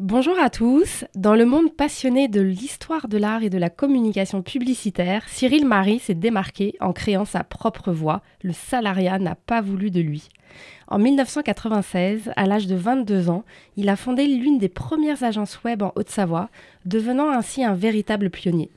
[0.00, 1.04] Bonjour à tous.
[1.16, 5.98] Dans le monde passionné de l'histoire de l'art et de la communication publicitaire, Cyril Marie
[5.98, 8.22] s'est démarqué en créant sa propre voix.
[8.44, 10.28] Le salariat n'a pas voulu de lui.
[10.86, 13.42] En 1996, à l'âge de 22 ans,
[13.76, 16.48] il a fondé l'une des premières agences web en Haute-Savoie,
[16.86, 18.70] devenant ainsi un véritable pionnier.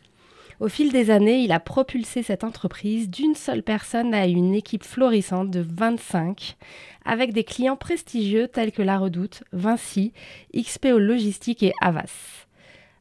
[0.61, 4.83] Au fil des années, il a propulsé cette entreprise d'une seule personne à une équipe
[4.83, 6.55] florissante de 25,
[7.03, 10.13] avec des clients prestigieux tels que La Redoute, Vinci,
[10.55, 12.45] XPO Logistique et Avas.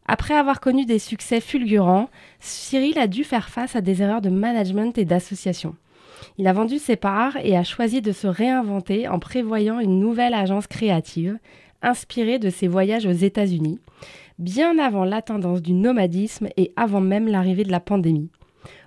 [0.06, 4.30] Après avoir connu des succès fulgurants, Cyril a dû faire face à des erreurs de
[4.30, 5.76] management et d'association.
[6.38, 10.32] Il a vendu ses parts et a choisi de se réinventer en prévoyant une nouvelle
[10.32, 11.38] agence créative,
[11.82, 13.80] inspirée de ses voyages aux États-Unis,
[14.40, 18.30] bien avant la tendance du nomadisme et avant même l'arrivée de la pandémie.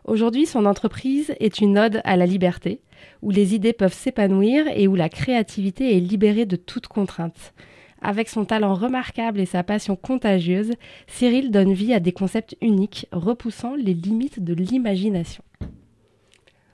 [0.05, 2.81] Aujourd'hui, son entreprise est une ode à la liberté,
[3.21, 7.53] où les idées peuvent s'épanouir et où la créativité est libérée de toute contrainte.
[8.01, 10.73] Avec son talent remarquable et sa passion contagieuse,
[11.07, 15.43] Cyril donne vie à des concepts uniques, repoussant les limites de l'imagination.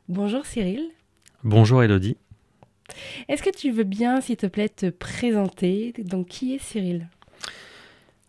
[0.08, 0.90] Bonjour Cyril.
[1.44, 2.18] Bonjour Elodie.
[3.28, 5.94] Est-ce que tu veux bien, s'il te plaît, te présenter?
[6.00, 7.08] Donc, qui est Cyril?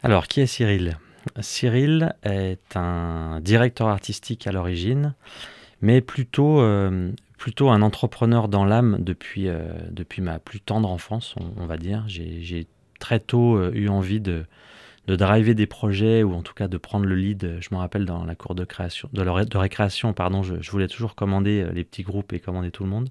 [0.02, 0.96] Alors, qui est Cyril?
[1.40, 5.14] Cyril est un directeur artistique à l'origine,
[5.82, 7.10] mais plutôt, euh,
[7.60, 12.04] un entrepreneur dans l'âme depuis, euh, depuis ma plus tendre enfance, on, va dire.
[12.06, 12.66] J'ai
[12.98, 14.46] très tôt euh, eu envie de,
[15.06, 17.58] de driver des projets ou en tout cas de prendre le lead.
[17.60, 21.14] Je me rappelle dans la cour de création, de, de récréation, pardon, je, voulais toujours
[21.14, 23.10] commander les petits groupes et commander tout le monde.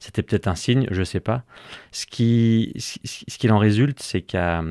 [0.00, 1.44] C'était peut-être un signe, je ne sais pas.
[1.92, 4.64] Ce qui, ce qu'il en résulte, c'est qu'à,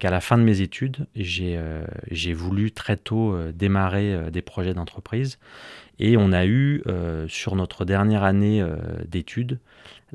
[0.00, 1.84] qu'à la fin de mes études, j'ai, euh,
[2.34, 5.38] voulu très tôt euh, démarrer euh, des projets d'entreprise.
[6.00, 6.82] Et on a eu,
[7.28, 8.66] sur notre dernière année
[9.06, 9.60] d'études,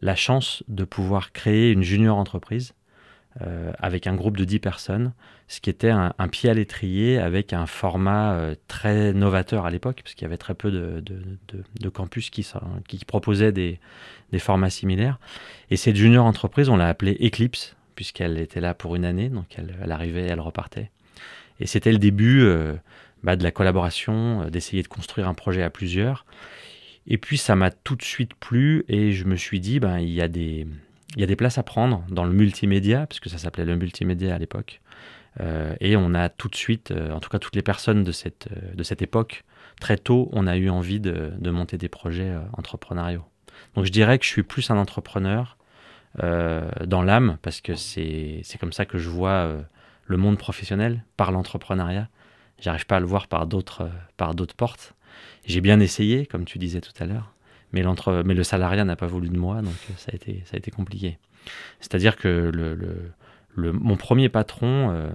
[0.01, 2.73] la chance de pouvoir créer une junior entreprise
[3.41, 5.13] euh, avec un groupe de 10 personnes,
[5.47, 10.01] ce qui était un, pied à l'étrier avec un format euh, très novateur à l'époque,
[10.03, 12.45] parce qu'il y avait très peu de, campus qui,
[13.05, 13.79] proposaient des,
[14.31, 15.19] des, formats similaires.
[15.69, 19.45] Et cette junior entreprise, on l'a appelée Eclipse, puisqu'elle était là pour une année, donc
[19.57, 20.89] elle, elle arrivait, elle repartait.
[21.59, 22.75] Et c'était le début euh,
[23.21, 26.25] bah, de la collaboration, d'essayer de construire un projet à plusieurs.
[27.05, 30.09] Et puis ça m'a tout de suite plu et je me suis dit, ben, il
[30.09, 30.67] y a des,
[31.15, 34.35] il y a des places à prendre dans le multimédia, puisque ça s'appelait le multimédia
[34.35, 34.81] à l'époque.
[35.39, 38.11] Euh, et on a tout de suite, euh, en tout cas toutes les personnes de
[38.11, 39.43] cette, euh, de cette époque,
[39.79, 43.23] très tôt, on a eu envie de, de monter des projets entrepreneuriaux.
[43.75, 45.57] Donc je dirais que je suis plus un entrepreneur
[46.17, 49.55] dans l'âme, parce que c'est comme ça que je vois
[50.05, 52.09] le monde professionnel, par l'entrepreneuriat.
[52.59, 53.87] J'arrive pas à le voir par d'autres
[54.57, 54.95] portes.
[55.45, 57.31] J'ai bien essayé, comme tu disais tout à l'heure
[57.71, 61.17] mais, le salariat n'a pas voulu de moi, donc euh, ça a été, compliqué.
[61.79, 65.09] C'est-à-dire que le, mon premier patron, euh,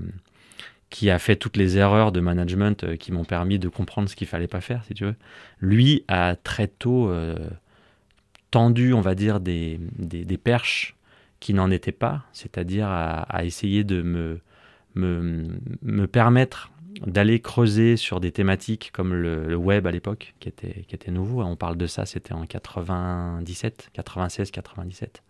[0.91, 4.15] qui a fait toutes les erreurs de management euh, qui m'ont permis de comprendre ce
[4.15, 5.17] qu'il fallait pas faire, si tu veux,
[5.61, 7.13] lui a très tôt
[8.51, 9.81] tendu, on va dire, des,
[10.43, 10.97] perches
[11.41, 14.03] qui n'en étaient pas, c'est-à-dire à, essayer de
[14.95, 16.71] me permettre
[17.07, 21.43] d'aller creuser sur des thématiques comme le, web à l'époque, qui était, qui était nouveau.
[21.43, 25.23] On parle de ça, c'était en 97, 96, 97,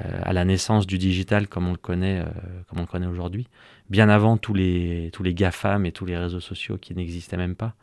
[0.00, 3.48] à la naissance du digital comme on le connaît, euh, connaît aujourd'hui,
[3.90, 7.56] bien avant tous les, tous les GAFAM et tous les réseaux sociaux qui n'existaient même
[7.56, 7.74] pas.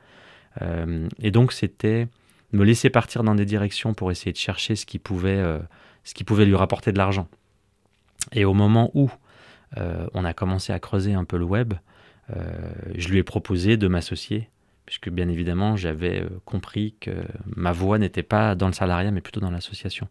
[0.62, 2.08] Euh, et donc c'était
[2.54, 5.60] me laisser partir dans des directions pour essayer de chercher ce qui pouvait, euh,
[6.06, 7.28] ce qui pouvait lui rapporter de l'argent.
[8.32, 9.12] Et au moment où
[10.14, 11.78] on a commencé à creuser un peu le web, euh,
[12.30, 14.50] je lui ai proposé de m'associer,
[14.86, 17.12] puisque bien évidemment j'avais euh, compris que
[17.46, 20.08] ma voix n'était pas dans le salariat, mais plutôt dans l'association.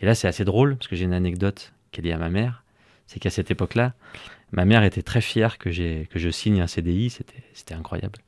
[0.00, 2.30] Et là c'est assez drôle, parce que j'ai une anecdote qui est liée à ma
[2.30, 2.64] mère,
[3.06, 3.94] c'est qu'à cette époque-là,
[4.52, 8.18] ma mère était très fière que, je signe un CDI, c'était incroyable.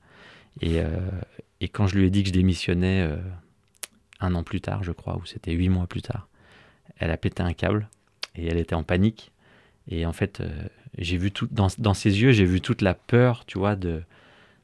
[0.61, 0.87] Et, euh,
[1.61, 3.09] et, quand je lui ai dit que je démissionnais
[4.21, 6.29] un an plus tard, je crois, ou c'était huit mois plus tard.
[6.99, 7.89] Elle a pété un câble
[8.35, 9.33] et elle était en panique.
[9.89, 10.51] Et en fait, euh,
[10.99, 14.03] j'ai vu tout dans, ses yeux, j'ai vu toute la peur, tu vois, de,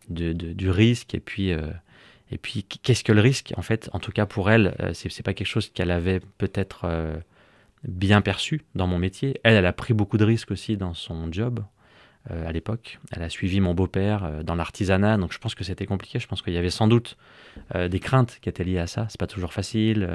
[0.09, 1.15] du risque.
[1.15, 1.71] Et puis, euh,
[2.31, 5.23] et puis, qu'est-ce que le risque En fait, en tout cas pour elle, euh, c'est
[5.23, 7.23] pas quelque chose qu'elle avait peut-être
[7.85, 9.41] bien perçu dans mon métier.
[9.45, 11.65] Elle, elle a pris beaucoup de risques aussi dans son job.
[12.31, 12.99] À l'époque.
[13.13, 16.19] Elle a suivi mon beau-père dans l'artisanat, donc je pense que c'était compliqué.
[16.19, 17.19] Je pense qu'il y avait sans doute
[17.75, 19.07] des craintes qui étaient liées à ça.
[19.11, 20.09] C'est pas toujours facile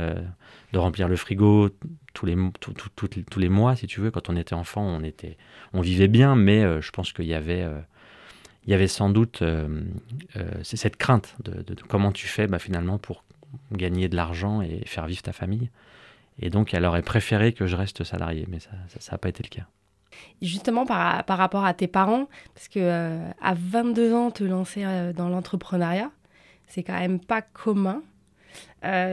[0.74, 1.70] de remplir le frigo
[2.14, 2.36] tous les,
[3.30, 4.10] tous les mois, si tu veux.
[4.10, 5.38] Quand on était enfant, on, était,
[5.74, 7.68] on vivait bien, mais je pense qu'il y avait
[8.66, 9.82] il y avait sans doute euh,
[10.36, 13.24] euh, cette crainte de, comment tu fais bah, finalement pour
[13.72, 15.72] gagner de l'argent et faire vivre ta famille.
[16.40, 18.70] Et donc, elle aurait préféré que je reste salarié, mais ça
[19.12, 19.68] n'a pas été le cas.
[20.42, 24.84] Justement, par, par, rapport à tes parents, parce que euh, à 22 ans, te lancer
[25.16, 26.12] dans l'entrepreneuriat,
[26.68, 28.02] c'est quand même pas commun.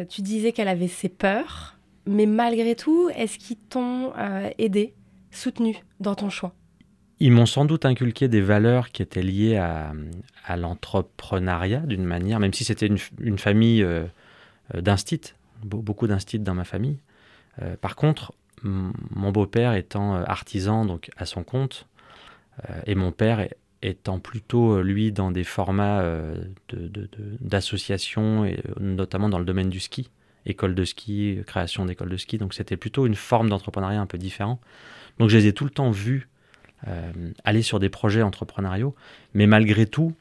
[0.09, 1.77] tu disais qu'elle avait ses peurs,
[2.07, 4.13] mais malgré tout, est-ce qu'ils t'ont
[4.59, 4.95] aidé,
[5.31, 6.55] soutenu dans ton choix?
[7.19, 9.93] Ils m'ont sans doute inculqué des valeurs qui étaient liées à,
[10.57, 14.05] l'entrepreneuriat d'une manière, même si c'était une, famille euh,
[14.75, 16.99] euh d'instit, beaucoup d'instit dans ma famille.
[17.63, 18.33] Euh, par contre,
[18.63, 21.87] mon beau-père étant euh, artisan, donc à son compte,
[22.87, 23.47] et mon père
[23.83, 26.03] étant plutôt, lui, dans des formats
[26.73, 30.09] d'associations, de, notamment dans le domaine du ski,
[30.47, 32.39] école de ski, création d'école de ski.
[32.39, 34.59] Donc c'était plutôt une forme d'entrepreneuriat un peu différent.
[35.19, 36.29] Donc je les ai tout le temps vus
[36.89, 37.11] euh,
[37.45, 38.95] aller sur des projets entrepreneuriaux,
[39.35, 40.15] mais malgré tout,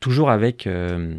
[0.00, 1.16] toujours avec euh,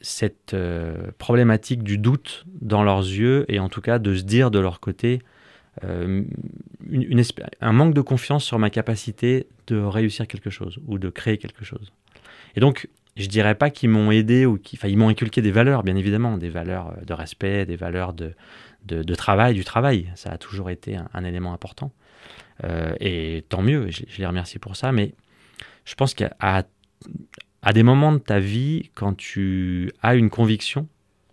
[0.00, 4.50] cette euh, problématique du doute dans leurs yeux et en tout cas de se dire
[4.50, 5.20] de leur côté
[5.82, 7.22] une,
[7.60, 11.64] un manque de confiance sur ma capacité de réussir quelque chose ou de créer quelque
[11.64, 11.92] chose.
[12.56, 15.82] Et donc, je dirais pas qu'ils m'ont aidé ou qu'ils ils m'ont inculqué des valeurs,
[15.82, 18.34] bien évidemment, des valeurs de respect, des valeurs de,
[18.84, 20.10] de, travail, du travail.
[20.14, 21.92] Ça a toujours été un élément important.
[22.64, 24.92] Euh, et tant mieux, je, les remercie pour ça.
[24.92, 25.14] Mais
[25.84, 30.88] je pense qu'à à des moments de ta vie, quand tu as une conviction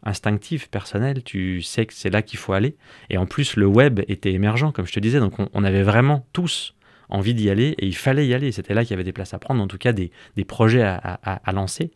[0.06, 2.75] instinctive, personnelle, tu sais que c'est là qu'il faut aller.
[3.10, 5.19] Et en plus, le web était émergent, comme je te disais.
[5.19, 6.75] Donc on, avait vraiment tous
[7.10, 8.52] envie d'y aller et il fallait y aller.
[8.52, 10.84] C'était là qu'il y avait des places à prendre, en tout cas des, des projets
[10.84, 11.92] à, à, lancer.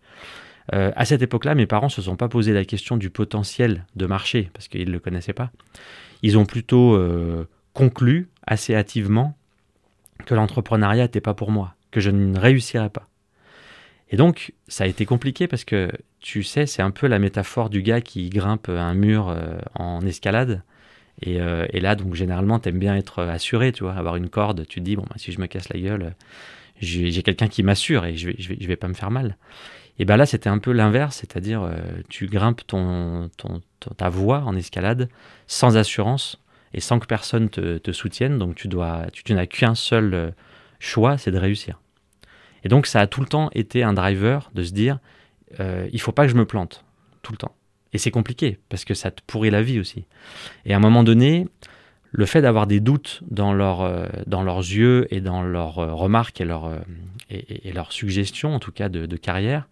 [0.73, 4.05] Euh, à cette époque-là, mes parents se sont pas posé la question du potentiel de
[4.05, 5.51] marché parce qu'ils ne le connaissaient pas.
[6.21, 9.37] Ils ont plutôt euh, conclu assez hâtivement
[10.25, 13.07] que l'entrepreneuriat n'était pas pour moi, que je ne réussirais pas.
[14.11, 17.69] Et donc, ça a été compliqué parce que, tu sais, c'est un peu la métaphore
[17.69, 20.63] du gars qui grimpe un mur euh, en escalade.
[21.27, 24.65] Euh, et, là, donc, généralement, tu aimes bien être assuré, tu vois, avoir une corde.
[24.67, 26.15] Tu te dis, bon, bah, si je me casse la gueule,
[26.81, 29.37] j'ai quelqu'un qui m'assure et je vais, je, vais, pas me faire mal.
[29.99, 31.75] Et bien là, c'était un peu l'inverse, c'est-à-dire, euh,
[32.07, 33.29] tu grimpes ton,
[33.97, 35.09] ta voie en escalade
[35.45, 36.41] sans assurance
[36.73, 38.37] et sans que personne te, soutienne.
[38.37, 40.33] Donc tu dois, tu, n'as qu'un seul
[40.79, 41.79] choix, c'est de réussir.
[42.63, 44.99] Et donc ça a tout le temps été un driver de se dire,
[45.59, 46.83] euh, il faut pas que je me plante
[47.21, 47.55] tout le temps.
[47.93, 50.05] Et c'est compliqué parce que ça te pourrit la vie aussi.
[50.65, 51.47] Et à un moment donné,
[52.11, 56.41] le fait d'avoir des doutes dans, leur, euh, dans leurs yeux et dans leurs remarques
[56.41, 56.71] et, leur,
[57.29, 59.67] et, leurs suggestions, en tout cas de carrière,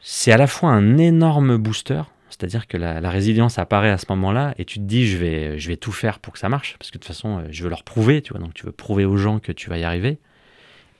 [0.00, 2.02] c'est à la fois un énorme booster
[2.38, 5.68] c'est-à-dire que la, résilience apparaît à ce moment-là et tu te dis je vais, je
[5.68, 7.70] vais tout faire pour que ça marche parce que de toute façon euh, je veux
[7.70, 10.18] leur prouver, tu vois, donc tu veux prouver aux gens que tu vas y arriver.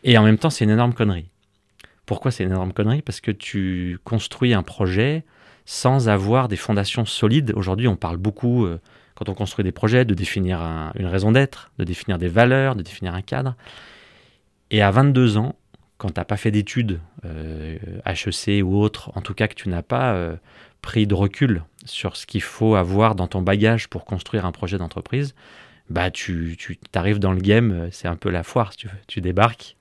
[0.05, 1.31] Et en même temps c'est une énorme connerie.
[2.07, 3.02] Pourquoi c'est une énorme connerie?
[3.02, 5.25] Parce que tu construis un projet
[5.67, 7.52] sans avoir des fondations solides.
[7.55, 8.81] Aujourd'hui on parle beaucoup euh,
[9.14, 10.61] quand on construit des projets de définir
[10.95, 13.57] une raison d'être, de définir des valeurs, de définir un cadre.
[14.71, 15.57] Et à 22 ans,
[15.97, 19.69] quand tu n'as pas fait d'études, HEC euh, ou autre, en tout cas que tu
[19.69, 20.38] n'as pas
[20.83, 24.78] pris de recul sur ce qu'il faut avoir dans ton bagage pour construire un projet
[24.78, 25.35] d'entreprise,
[25.90, 28.73] bah tu, tu arrives dans le game, euh, c'est un peu la foire.
[29.07, 29.76] Tu débarques,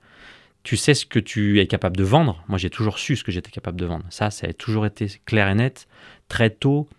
[0.67, 2.43] tu sais ce que tu es capable de vendre.
[2.49, 4.03] Moi, j'ai toujours su ce que j'étais capable de vendre.
[4.09, 5.87] Ça, ça a toujours été clair et net.
[6.27, 6.89] Très tôt,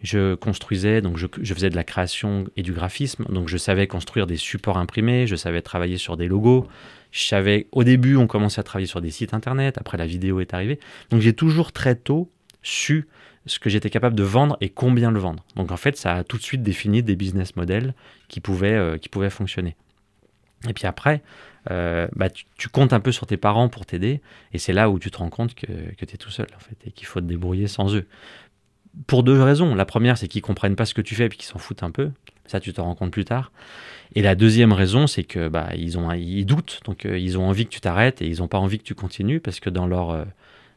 [0.00, 4.28] je construisais, donc je, faisais de la création et du graphisme, donc je savais construire
[4.28, 6.68] des supports imprimés, je savais travailler sur des logos.
[7.10, 10.54] Je au début, on commençait à travailler sur des sites internet, après la vidéo est
[10.54, 10.78] arrivée.
[11.10, 12.30] Donc j'ai toujours très tôt
[12.62, 13.08] su
[13.44, 15.44] ce que j'étais capable de vendre et combien le vendre.
[15.56, 17.92] Donc en fait, ça a tout de suite défini des business models
[18.28, 19.74] qui pouvaient, euh, qui pouvaient fonctionner.
[20.68, 21.22] Et puis après,
[21.70, 24.20] euh, bah, tu, comptes un peu sur tes parents pour t'aider,
[24.52, 26.58] et c'est là où tu te rends compte que, que tu es tout seul, en
[26.58, 28.06] fait, et qu'il faut te débrouiller sans eux.
[29.06, 29.74] Pour deux raisons.
[29.74, 31.90] La première, c'est qu'ils comprennent pas ce que tu fais et qu'ils s'en foutent un
[31.90, 32.10] peu.
[32.46, 33.52] Ça, tu te rends compte plus tard.
[34.14, 37.46] Et la deuxième raison, c'est que bah, ils, ont, ils doutent, donc euh, ils ont
[37.46, 39.86] envie que tu t'arrêtes et ils n'ont pas envie que tu continues parce que dans
[39.86, 40.24] leur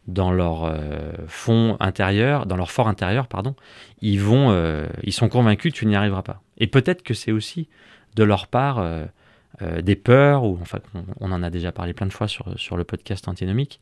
[0.09, 3.55] dans leur euh, fond intérieur, dans leur fort intérieur, pardon,
[4.01, 6.41] ils vont, euh, ils sont convaincus que tu n'y arriveras pas.
[6.57, 7.67] Et peut-être que c'est aussi
[8.15, 8.83] de leur part
[9.61, 10.79] euh, des peurs, ou enfin,
[11.19, 13.79] on, en a déjà parlé plein de fois sur, sur le podcast antinomique.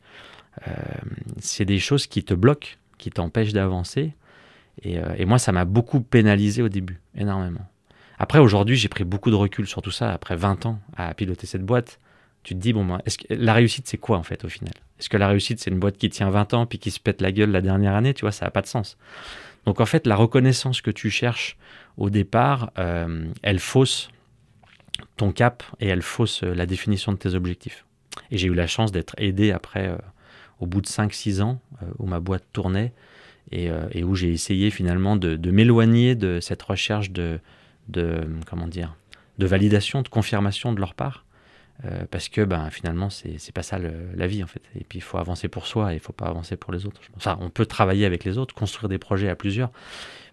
[1.40, 4.14] c'est des choses qui te bloquent, qui t'empêchent d'avancer.
[4.82, 7.66] Et, et, moi, ça m'a beaucoup pénalisé au début, énormément.
[8.18, 11.46] Après, aujourd'hui, j'ai pris beaucoup de recul sur tout ça, après 20 ans à piloter
[11.46, 12.00] cette boîte
[12.48, 14.74] tu te dis, bon, est-ce que la réussite, c'est quoi en fait au final?
[15.00, 17.22] Est-ce que la réussite, c'est une boîte qui tient 20 ans puis qui se pète
[17.22, 18.14] la gueule la dernière année?
[18.14, 18.98] Tu vois, ça n'a pas de sens.
[19.66, 21.58] Donc en fait, la reconnaissance que tu cherches
[21.98, 24.08] au départ, euh, elle fausse
[25.16, 27.86] ton cap et elle fausse euh, la définition de tes objectifs.
[28.32, 29.98] Et j'ai eu la chance d'être aidé après, euh,
[30.60, 31.60] au bout de 5-6 ans,
[32.00, 32.94] où ma boîte tournait
[33.52, 33.70] et,
[34.04, 37.40] où j'ai essayé finalement de, de m'éloigner de cette recherche de,
[37.90, 38.96] de, comment dire,
[39.38, 41.27] de validation, de confirmation de leur part
[41.86, 44.62] euh, parce que ben, finalement, c'est pas ça la vie en fait.
[44.76, 47.02] Et puis il faut avancer pour soi et il faut pas avancer pour les autres.
[47.16, 49.72] Enfin, on peut travailler avec les autres, construire des projets à plusieurs,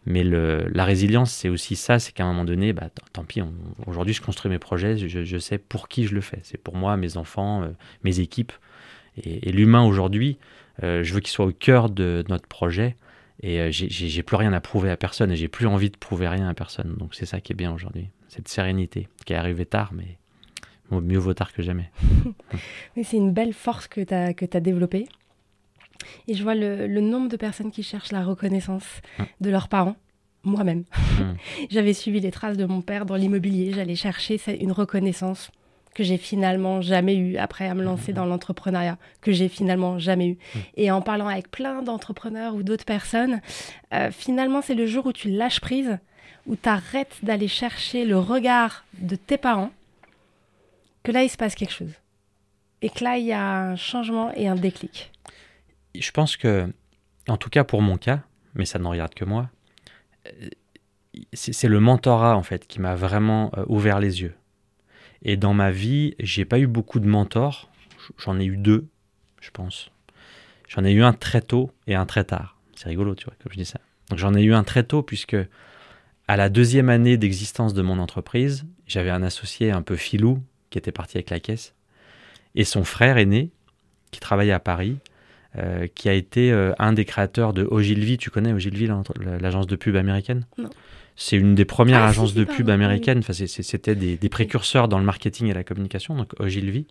[0.07, 3.43] mais le, la résilience, c'est aussi ça c'est qu'à un moment donné, bah, tant pis,
[3.87, 6.41] aujourd'hui je construis mes projets, je, sais pour qui je le fais.
[6.43, 7.69] C'est pour moi, mes enfants, euh,
[8.05, 8.53] mes équipes.
[9.23, 10.39] Et, l'humain aujourd'hui,
[10.83, 12.97] euh, je veux qu'il soit au cœur de notre projet.
[13.43, 16.49] Et j'ai plus rien à prouver à personne et j'ai plus envie de prouver rien
[16.49, 16.95] à personne.
[16.97, 18.09] Donc c'est ça qui est bien aujourd'hui.
[18.29, 20.19] Cette sérénité qui est arrivée tard, mais
[20.91, 21.91] mieux vaut tard que jamais.
[22.97, 25.07] Mais c'est une belle force que tu as, que as développée.
[26.29, 28.87] Et je vois le, nombre de personnes qui cherchent la reconnaissance
[29.41, 29.97] de leurs parents.
[30.43, 30.85] Moi-même.
[31.71, 33.73] J'avais suivi les traces de mon père dans l'immobilier.
[33.73, 35.51] J'allais chercher une reconnaissance
[35.95, 40.27] que j'ai finalement jamais eue après à me lancer dans l'entrepreneuriat, que j'ai finalement jamais
[40.27, 40.39] eu.
[40.77, 43.41] Et en parlant avec plein d'entrepreneurs ou d'autres personnes,
[43.95, 45.99] euh, finalement, c'est le jour où tu lâches prise,
[46.47, 49.71] où tu arrêtes d'aller chercher le regard de tes parents
[51.05, 51.93] que là, il se passe quelque chose.
[52.83, 55.13] Et que là, il y a un changement et un déclic.
[55.95, 56.73] Je pense que,
[57.29, 58.23] en tout cas pour mon cas,
[58.55, 59.51] mais ça ne regarde que moi,
[61.33, 64.35] c'est le mentorat en fait qui m'a vraiment euh, ouvert les yeux.
[65.23, 67.71] Et dans ma vie, j'ai pas eu beaucoup de mentors.
[68.19, 68.89] J'en ai eu deux,
[69.41, 69.91] je pense.
[70.69, 72.59] J'en ai eu un très tôt et un très tard.
[72.75, 73.81] C'est rigolo, tu vois, comme je dis ça.
[74.11, 75.37] Donc j'en ai eu un très tôt puisque
[76.27, 80.43] à la deuxième année d'existence de mon entreprise, j'avais un associé un peu filou
[80.75, 81.73] qui était parti avec la caisse,
[82.57, 83.51] et son frère aîné,
[84.11, 84.97] qui travaillait à Paris,
[85.57, 88.19] euh, qui a été euh, un des créateurs de Ogilvy.
[88.19, 88.89] Tu connais Ogilvy,
[89.41, 90.47] l'agence de pub américaine?
[90.59, 90.69] Non.
[91.15, 93.19] C'est une des premières ah, agences de pub américaines.
[93.19, 96.89] Enfin, C'était des, précurseurs dans le marketing et la communication, donc Ogilvy.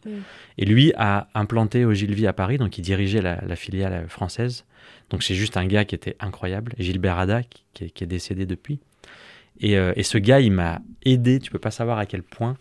[0.58, 4.64] Et lui a implanté Ogilvy à Paris, donc il dirigeait la, filiale française.
[5.10, 7.42] Donc c'est juste un gars qui était incroyable, Gilbert Ada,
[7.74, 8.80] qui, est, décédé depuis.
[9.60, 12.56] Et, euh, et, ce gars, il m'a aidé, tu peux pas savoir à quel point,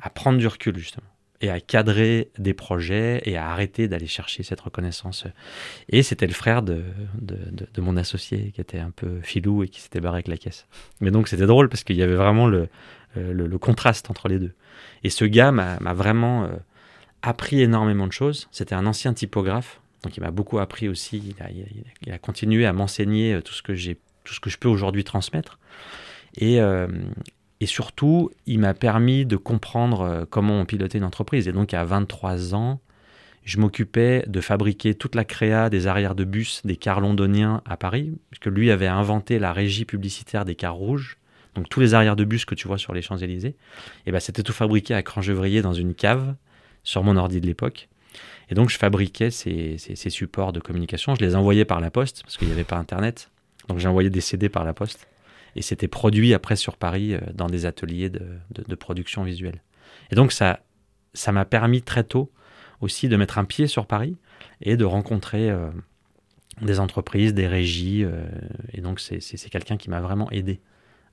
[0.00, 1.06] à prendre du recul justement
[1.40, 5.24] et à cadrer des projets et à arrêter d'aller chercher cette reconnaissance.
[5.88, 6.82] Et c'était le frère de,
[7.20, 10.66] de, mon associé qui était un peu filou et qui s'était barré avec la caisse.
[11.00, 12.68] Mais donc c'était drôle parce qu'il y avait vraiment le,
[13.16, 14.52] euh, le, contraste entre les deux.
[15.02, 16.48] Et ce gars m'a vraiment euh,
[17.22, 18.48] appris énormément de choses.
[18.52, 21.34] C'était un ancien typographe, donc il m'a beaucoup appris aussi.
[21.38, 24.50] Il a, il a, continué à m'enseigner euh, tout ce que j'ai, tout ce que
[24.50, 25.58] je peux aujourd'hui transmettre.
[26.36, 26.60] Et,
[27.60, 31.46] et surtout, il m'a permis de comprendre euh, comment on pilotait une entreprise.
[31.46, 32.80] Et donc, à 23 ans,
[33.44, 37.76] je m'occupais de fabriquer toute la créa des arrières de bus des cars londoniens à
[37.76, 41.18] Paris, puisque lui avait inventé la régie publicitaire des cars rouges.
[41.54, 43.56] Donc, tous les arrières de bus que tu vois sur les Champs-Élysées,
[44.06, 46.34] et ben, c'était tout fabriqué à Crangevrier dans une cave
[46.82, 47.88] sur mon ordi de l'époque.
[48.48, 51.14] Et donc, je fabriquais ces, supports de communication.
[51.14, 53.30] Je les envoyais par la poste, parce qu'il n'y avait pas Internet.
[53.68, 55.06] Donc, j'ai envoyé des CD par la poste
[55.56, 59.62] et c'était produit après sur Paris euh, dans des ateliers de, production visuelle.
[60.10, 60.60] Et donc ça
[61.12, 62.30] ça m'a permis très tôt
[62.80, 64.16] aussi de mettre un pied sur Paris
[64.62, 65.70] et de rencontrer euh,
[66.62, 68.04] des entreprises, des régies.
[68.04, 68.26] Euh,
[68.72, 70.60] et donc c'est quelqu'un qui m'a vraiment aidé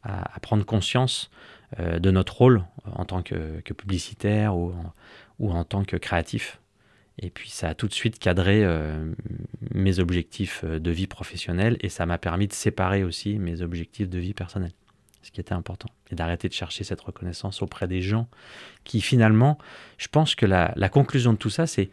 [0.03, 1.29] à, prendre conscience
[1.77, 4.73] de notre rôle en tant que, publicitaire ou
[5.39, 6.61] ou en tant que créatif
[7.19, 9.11] et puis ça a tout de suite cadré euh,
[9.73, 14.07] mes objectifs euh, de vie professionnelle et ça m'a permis de séparer aussi mes objectifs
[14.07, 14.73] de vie personnelle,
[15.23, 15.89] ce qui était important.
[16.11, 18.27] Et d'arrêter de chercher cette reconnaissance auprès des gens
[18.83, 19.57] qui finalement,
[19.97, 21.89] je pense que la, conclusion de tout ça, c'est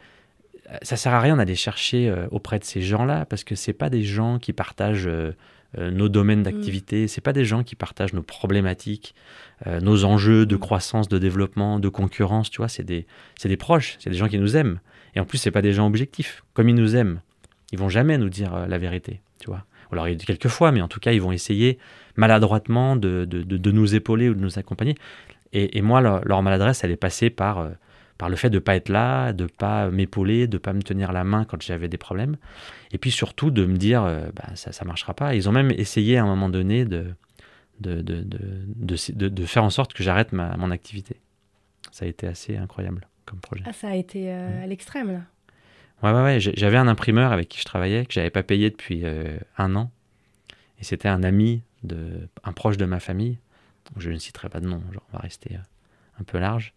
[0.82, 3.90] ça sert à rien d'aller chercher euh, auprès de ces gens-là parce que c'est pas
[3.90, 5.08] des gens qui partagent
[5.78, 6.44] nos domaines mm.
[6.44, 9.14] d'activité, c'est pas des gens qui partagent nos problématiques,
[9.66, 10.58] nos enjeux de mm.
[10.58, 13.06] croissance, de développement, de concurrence, tu vois, c'est des,
[13.44, 14.78] des proches, c'est des gens qui nous aiment.
[15.14, 16.44] Et en plus, c'est pas des gens objectifs.
[16.54, 17.20] Comme ils nous aiment,
[17.72, 19.64] ils vont jamais nous dire euh, la vérité, tu vois.
[19.92, 21.78] Alors, il y a quelques fois, mais en tout cas, ils vont essayer
[22.16, 24.96] maladroitement de, de, de, nous épauler ou de nous accompagner.
[25.52, 27.70] Et, et moi, leur, maladresse, elle est passée par, euh,
[28.18, 30.72] par le fait de ne pas être là, de ne pas m'épauler, de ne pas
[30.72, 32.36] me tenir la main quand j'avais des problèmes.
[32.92, 34.02] Et puis surtout de me dire,
[34.34, 35.34] bah, ça ne marchera pas.
[35.34, 37.06] Ils ont même essayé à un moment donné de,
[37.80, 41.16] de, de, de, de faire en sorte que j'arrête mon activité.
[41.90, 43.62] Ça a été assez incroyable comme projet.
[43.66, 45.20] Ah, ça a été euh, à l'extrême, là
[46.02, 46.40] Ouais, ouais, ouais.
[46.40, 49.90] J'avais un imprimeur avec qui je travaillais, que j'avais pas payé depuis euh, un an.
[50.78, 53.38] Et c'était un ami, de, un proche de ma famille.
[53.96, 56.74] Je ne citerai pas de nom, genre, on va rester euh, un peu large.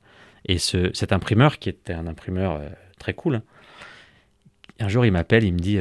[0.48, 2.62] Et ce, cet imprimeur, qui était un imprimeur
[3.00, 3.44] très cool, hein,
[4.80, 5.80] un jour il m'appelle, il me dit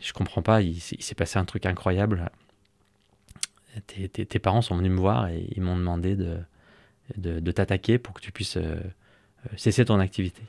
[0.00, 2.30] Je comprends pas, il, s'est passé un truc incroyable.
[3.86, 6.38] Tes, parents sont venus me voir et ils m'ont demandé de,
[7.16, 8.80] de, t'attaquer pour que tu puisses euh,
[9.56, 10.42] cesser ton activité.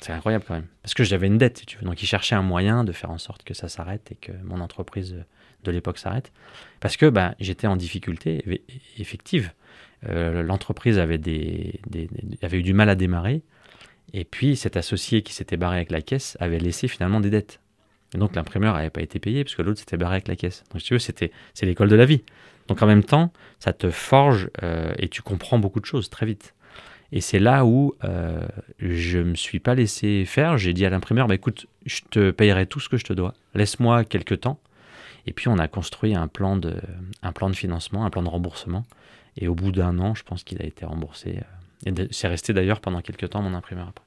[0.00, 0.66] C'est incroyable quand même.
[0.82, 1.64] Parce que j'avais une dette.
[1.82, 4.60] Donc, il cherchait un moyen de faire en sorte que ça s'arrête et que mon
[4.60, 5.24] entreprise
[5.64, 6.32] de l'époque s'arrête.
[6.80, 8.62] Parce que ben, j'étais en difficulté
[8.96, 9.52] effective.
[10.08, 13.42] Euh, l'entreprise avait, eu du mal à démarrer.
[14.12, 17.60] Et puis, cet associé qui s'était barré avec la caisse avait laissé finalement des dettes.
[18.14, 20.64] Et donc, l'imprimeur n'avait pas été payé puisque l'autre s'était barré avec la caisse.
[20.72, 22.22] Donc, si tu veux, c'est l'école de la vie.
[22.68, 26.26] Donc, en même temps, ça te forge euh, et tu comprends beaucoup de choses très
[26.26, 26.54] vite.
[27.10, 28.46] Et c'est là où euh,
[28.78, 30.58] je ne me suis pas laissé faire.
[30.58, 33.34] J'ai dit à l'imprimeur, bah, écoute, je te payerai tout ce que je te dois.
[33.54, 34.60] Laisse-moi quelques temps.
[35.26, 36.76] Et puis on a construit un plan de,
[37.22, 38.84] un plan de financement, un plan de remboursement.
[39.36, 41.40] Et au bout d'un an, je pense qu'il a été remboursé.
[41.86, 44.04] Euh, et c'est resté d'ailleurs pendant quelques temps mon imprimeur après.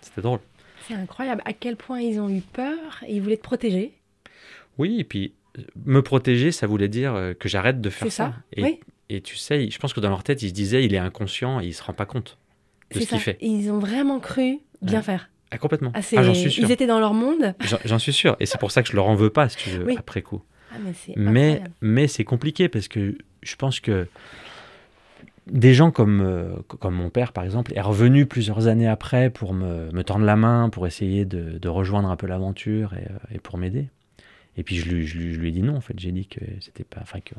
[0.00, 0.40] C'était drôle.
[0.88, 3.92] C'est incroyable à quel point ils ont eu peur et ils voulaient te protéger.
[4.78, 8.34] Oui, et puis euh, me protéger, ça voulait dire que j'arrête de faire ça.
[8.52, 8.80] Et, oui.
[9.08, 11.60] Et tu sais, je pense que dans leur tête, ils se disaient, il est inconscient
[11.60, 12.38] et il se rend pas compte
[12.94, 13.36] de ce qu'il fait.
[13.40, 15.28] Et ils ont vraiment cru bien faire.
[15.52, 15.92] Ah, complètement.
[15.94, 16.64] Ah, ah, j'en suis sûr.
[16.64, 17.54] Ils étaient dans leur monde.
[17.84, 18.36] J'en suis sûr.
[18.40, 20.42] Et c'est pour ça que je leur en veux pas, si tu veux, après coup.
[20.72, 20.76] Ah,
[21.16, 24.08] mais mais, c'est compliqué parce que je pense que
[25.46, 29.52] des gens comme, euh, comme mon père, par exemple, est revenu plusieurs années après pour
[29.52, 33.34] me, me tendre la main, pour essayer de, de rejoindre un peu l'aventure et, euh,
[33.34, 33.88] et, pour m'aider.
[34.56, 35.98] Et puis je lui, je, lui, je lui, ai dit non, en fait.
[35.98, 37.00] J'ai dit que c'était pas.
[37.02, 37.34] Enfin, que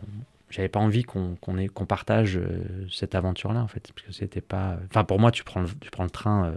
[0.50, 3.92] j'avais pas envie qu'on qu'on partage euh, cette aventure-là, en fait.
[3.96, 4.78] Parce que c'était pas.
[4.90, 6.52] Enfin, pour moi, tu prends le, tu prends le train euh,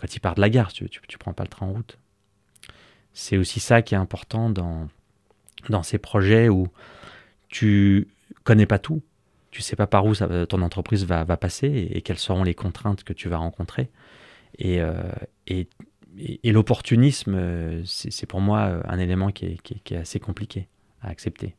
[0.00, 1.98] quand il part de la gare, tu, tu prends pas le train en route.
[3.12, 4.88] C'est aussi ça qui est important dans,
[5.68, 6.68] dans ces projets où
[7.48, 8.08] tu
[8.44, 9.02] connais pas tout.
[9.50, 13.02] Tu sais pas par où ton entreprise va, va passer et, quelles seront les contraintes
[13.02, 13.90] que tu vas rencontrer.
[14.58, 14.78] Et,
[15.48, 15.68] et,
[16.16, 20.68] et, l'opportunisme, c'est pour moi un élément qui, qui est assez compliqué
[21.02, 21.56] à accepter.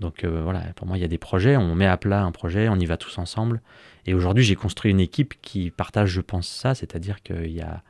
[0.00, 2.32] Donc euh, voilà, pour moi, il y a des projets, on met à plat un
[2.32, 3.60] projet, on y va tous ensemble.
[4.06, 7.82] Et aujourd'hui, j'ai construit une équipe qui partage, je pense, ça, c'est-à-dire qu'il y a,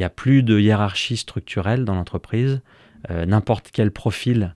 [0.00, 2.60] a plus de hiérarchie structurelle dans l'entreprise.
[3.10, 4.54] Euh, n'importe quel profil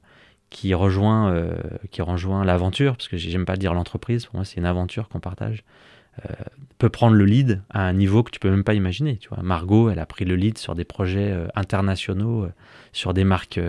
[0.50, 1.58] qui rejoint, euh,
[1.98, 5.64] rejoint l'aventure, parce que j'aime pas dire l'entreprise, pour moi, c'est une aventure qu'on partage,
[6.78, 9.18] peut prendre le lead à un niveau que tu peux même pas imaginer.
[9.18, 12.48] Tu vois, Margot, elle a pris le lead sur des projets internationaux,
[12.92, 13.60] sur des marques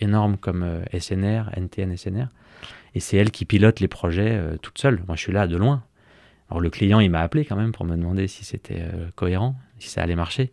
[0.00, 2.28] énormes comme SNR, NTN, SNR
[2.94, 5.02] et c'est elle qui pilote les projets euh, toute seule.
[5.06, 5.84] Moi, je suis là de loin.
[6.50, 9.56] Alors le client, il m'a appelé quand même pour me demander si c'était euh, cohérent,
[9.78, 10.52] si ça allait marcher.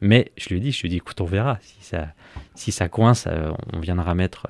[0.00, 1.58] Mais je lui ai dit, je lui ai dit, écoute, on verra.
[1.60, 2.08] Si ça,
[2.54, 4.46] si ça coince, euh, on viendra mettre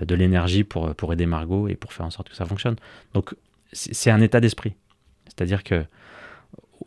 [0.00, 2.76] de l'énergie pour, pour aider Margot et pour faire en sorte que ça fonctionne.
[3.14, 3.34] Donc
[3.72, 4.74] c'est un état d'esprit.
[5.26, 5.84] C'est-à-dire que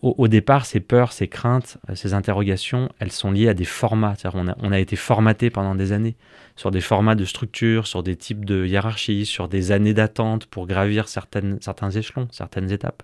[0.01, 4.15] au, départ, ces peurs, ces craintes, euh, ces interrogations, elles sont liées à des formats.
[4.33, 6.15] On a, a, été formaté pendant des années
[6.55, 10.67] sur des formats de structure, sur des types de hiérarchie, sur des années d'attente pour
[10.67, 13.03] gravir certains échelons, certaines étapes.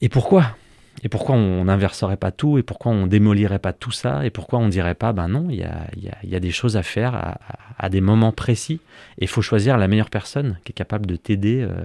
[0.00, 0.56] Et pourquoi?
[1.02, 2.58] Et pourquoi on n'inverserait pas tout?
[2.58, 4.24] Et pourquoi on démolirait pas tout ça?
[4.24, 7.38] Et pourquoi on dirait pas, ben non, il y a, des choses à faire à,
[7.78, 8.80] à, des moments précis.
[9.18, 11.60] Et il faut choisir la meilleure personne qui est capable de t'aider.
[11.62, 11.84] Euh,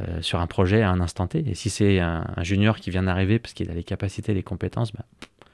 [0.00, 1.48] euh, sur un projet à un instant T.
[1.48, 4.90] Et si c'est un, junior qui vient d'arriver parce qu'il a les capacités, les compétences,
[4.90, 5.04] il bah,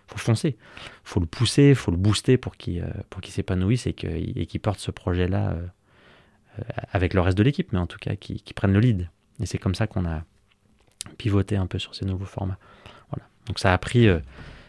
[0.07, 0.57] faut foncer.
[1.03, 4.81] faut le pousser, il faut le booster pour qu'il euh, qu'il s'épanouisse et qu'il porte
[4.81, 8.81] ce projet-là euh, avec le reste de l'équipe, mais en tout cas qui, prenne le
[8.81, 9.09] lead.
[9.41, 10.25] Et c'est comme ça qu'on a
[11.17, 12.59] pivoté un peu sur ces nouveaux formats.
[13.11, 13.27] Voilà.
[13.47, 14.09] Donc ça a pris,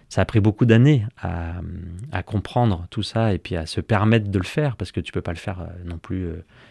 [0.09, 4.37] ça a pris beaucoup d'années à, comprendre tout ça et puis à se permettre de
[4.37, 6.29] le faire parce que tu peux pas le faire non plus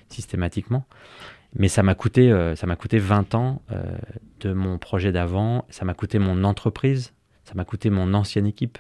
[0.09, 0.87] systématiquement.
[1.55, 3.83] Mais ça m'a coûté, euh, ça m'a coûté 20 ans euh,
[4.41, 7.13] de mon projet d'avant, ça m'a coûté mon entreprise,
[7.45, 8.79] ça m'a coûté mon ancienne équipe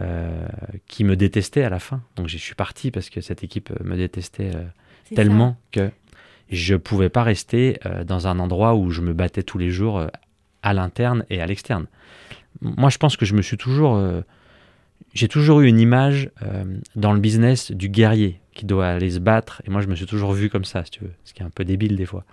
[0.00, 0.46] euh,
[0.86, 2.02] qui me détestait à la fin.
[2.16, 4.52] Donc je suis parti parce que cette équipe me détestait
[5.14, 5.90] tellement que
[6.50, 10.06] je pouvais pas rester dans un endroit où je me battais tous les jours
[10.62, 11.86] à l'interne et à l'externe.
[12.60, 13.98] Moi, je pense que je me suis toujours
[15.14, 16.64] j'ai toujours eu une image euh,
[16.96, 19.62] dans le business du guerrier qui doit aller se battre.
[19.66, 21.46] Et moi, je me suis toujours vu comme ça, si tu veux, ce qui est
[21.46, 22.24] un peu débile des fois.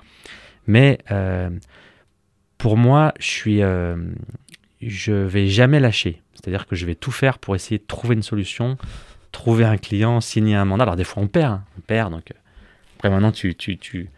[0.67, 1.49] Mais euh,
[2.57, 3.97] pour moi, je suis, euh,
[4.81, 6.21] je vais jamais lâcher.
[6.33, 8.77] C'est-à-dire que je vais tout faire pour essayer de trouver une solution,
[9.31, 10.83] trouver un client, signer un mandat.
[10.83, 11.63] Alors des fois on perd, hein.
[11.77, 12.11] on perd.
[12.11, 12.35] Donc euh,
[12.97, 14.09] après maintenant tu, tu, tu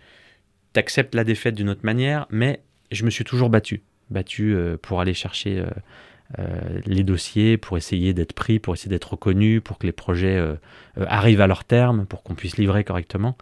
[0.75, 2.61] acceptes la défaite d'une autre manière, mais
[2.91, 5.63] je me suis toujours battu, battu pour aller chercher
[6.85, 10.43] les dossiers, pour essayer d'être pris, pour essayer d'être reconnu, pour que les projets
[10.97, 13.37] arrivent à leur terme, pour qu'on puisse livrer correctement.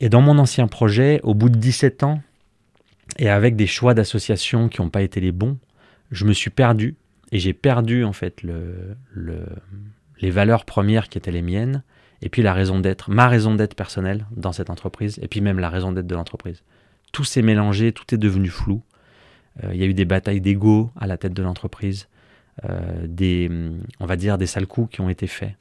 [0.00, 2.20] Et dans mon ancien projet, au bout de 17 ans,
[3.18, 5.58] et avec des choix d'association qui n'ont pas été les bons,
[6.10, 6.96] je me suis perdu
[7.32, 8.96] et j'ai perdu en fait le,
[10.20, 11.82] les valeurs premières qui étaient les miennes
[12.22, 15.58] et puis la raison d'être, ma raison d'être personnelle dans cette entreprise et puis même
[15.58, 16.62] la raison d'être de l'entreprise.
[17.12, 18.82] Tout s'est mélangé, tout est devenu flou.
[19.64, 22.08] Euh, il y a eu des batailles d'ego à la tête de l'entreprise,
[22.64, 23.50] euh, des,
[24.00, 25.54] on va dire, des sales coups qui ont été faits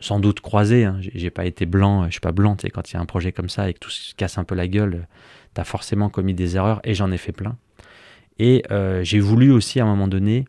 [0.00, 0.84] sans doute croisés.
[0.84, 0.98] Hein.
[1.00, 2.56] J'ai pas été blanc, je suis pas blanc.
[2.72, 4.54] Quand il y a un projet comme ça et que tout se casse un peu
[4.54, 5.08] la gueule,
[5.54, 7.56] tu as forcément commis des erreurs et j'en ai fait plein.
[8.38, 10.44] Et euh, j'ai voulu aussi à un moment donné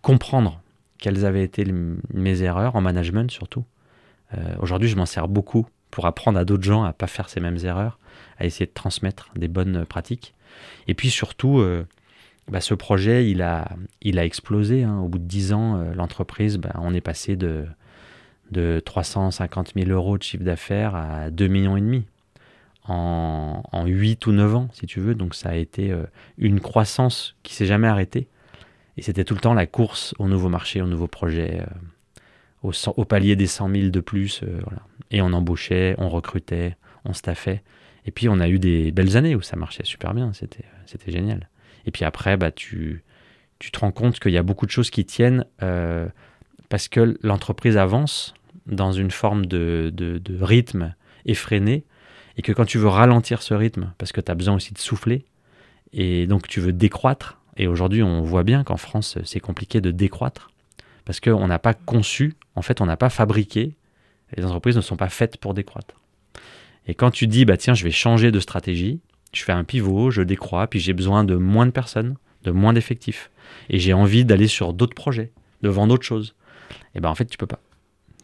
[0.00, 0.62] comprendre
[0.96, 1.66] quelles avaient été
[2.14, 3.66] mes erreurs en management surtout.
[4.60, 7.58] Aujourd'hui, je m'en sers beaucoup pour apprendre à d'autres gens à pas faire ces mêmes
[7.62, 7.98] erreurs,
[8.38, 10.34] à essayer de transmettre des bonnes pratiques.
[10.88, 11.64] Et puis surtout,
[12.50, 13.68] bah, ce projet, il a,
[14.02, 14.82] explosé.
[14.82, 14.98] Hein.
[14.98, 17.66] Au bout de 10 ans, l'entreprise, bah, on est passé de,
[18.52, 22.04] de 350 000 euros de chiffre d'affaires à 2 millions et demi
[22.84, 25.14] en, en 8 ou 9 ans, si tu veux.
[25.14, 26.04] Donc ça a été euh,
[26.38, 28.28] une croissance qui s'est jamais arrêtée.
[28.96, 31.62] Et c'était tout le temps la course au nouveau marché, au nouveau projet,
[32.64, 34.42] euh, au, palier des 100 000 de plus.
[34.42, 34.60] Euh.
[35.10, 37.62] Et on embauchait, on recrutait, on staffait.
[38.06, 41.12] Et puis on a eu des belles années où ça marchait super bien, c'était, c'était
[41.12, 41.48] génial.
[41.86, 43.02] Et puis après, bah, tu,
[43.58, 45.44] tu te rends compte qu'il y a beaucoup de choses qui tiennent
[46.68, 48.34] parce que l'entreprise avance
[48.66, 50.94] dans une forme de, de, de rythme
[51.26, 51.84] effréné
[52.36, 54.78] et que quand tu veux ralentir ce rythme, parce que tu as besoin aussi de
[54.78, 55.24] souffler,
[55.92, 59.90] et donc tu veux décroître, et aujourd'hui on voit bien qu'en France c'est compliqué de
[59.90, 60.50] décroître,
[61.04, 63.74] parce qu'on n'a pas conçu, en fait on n'a pas fabriqué,
[64.36, 66.00] les entreprises ne sont pas faites pour décroître.
[66.86, 69.00] Et quand tu dis, bah tiens, je vais changer de stratégie,
[69.32, 72.72] je fais un pivot, je décroît, puis j'ai besoin de moins de personnes, de moins
[72.72, 73.30] d'effectifs,
[73.70, 76.34] et j'ai envie d'aller sur d'autres projets, de vendre d'autres choses,
[76.94, 77.60] et ben en fait tu peux pas.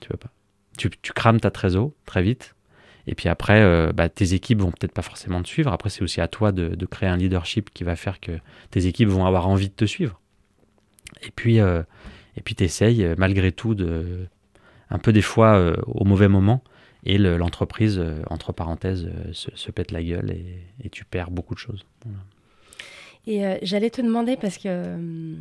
[0.01, 0.31] Tu peux pas.
[0.77, 2.55] Tu, crames ta trésor très vite,
[3.07, 5.73] et puis après, euh, bah, tes équipes vont peut-être pas forcément te suivre.
[5.73, 8.33] Après, c'est aussi à toi de, créer un leadership qui va faire que
[8.71, 10.21] tes équipes vont avoir envie de te suivre.
[11.23, 11.83] Et puis, euh,
[12.37, 14.27] et puis euh, malgré tout de,
[14.90, 16.62] un peu des fois au mauvais moment.
[17.09, 21.85] Et l'entreprise, entre parenthèses, se, pète la gueule et, tu perds beaucoup de choses.
[23.27, 25.35] Et j'allais te demander, parce que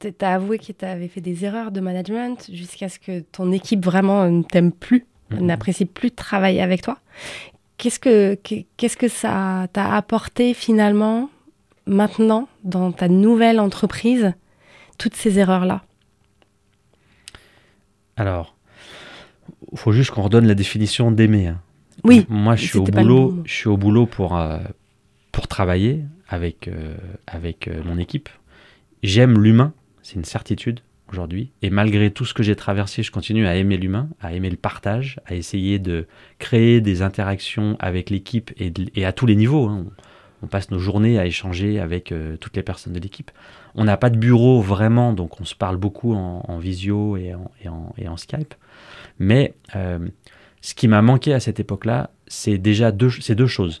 [0.00, 3.50] tu as avoué que tu avais fait des erreurs de management jusqu'à ce que ton
[3.50, 6.98] équipe vraiment ne t'aime plus n'apprécie plus de travailler avec toi.
[7.76, 8.34] Qu'est-ce que,
[8.76, 11.30] qu'est-ce que ça t'a apporté finalement,
[11.86, 14.32] maintenant, dans ta nouvelle entreprise,
[14.98, 15.82] toutes ces erreurs-là?
[18.16, 18.56] Alors,
[19.72, 21.48] il faut juste qu'on redonne la définition d'aimer.
[21.48, 21.60] Hein.
[22.04, 22.26] Oui.
[22.28, 24.58] Moi, je suis au boulot, je suis au boulot pour, euh,
[25.32, 28.28] pour travailler avec, euh, avec euh, mon équipe.
[29.02, 31.50] J'aime l'humain, c'est une certitude aujourd'hui.
[31.62, 34.56] Et malgré tout ce que j'ai traversé, je continue à aimer l'humain, à aimer le
[34.56, 36.06] partage, à essayer de
[36.38, 39.66] créer des interactions avec l'équipe et, à tous les niveaux.
[39.66, 39.86] Hein.
[40.42, 43.30] On, passe nos journées à échanger avec toutes les personnes de l'équipe.
[43.74, 48.16] On n'a pas de bureau vraiment, donc on se parle beaucoup en, visio et en,
[48.16, 48.54] Skype.
[49.18, 49.98] Mais euh,
[50.60, 53.80] ce qui m'a manqué à cette époque-là, c'est déjà deux, ces deux choses.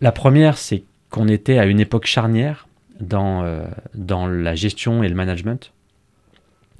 [0.00, 2.66] La première, c'est qu'on était à une époque charnière
[3.00, 5.72] dans, euh, dans la gestion et le management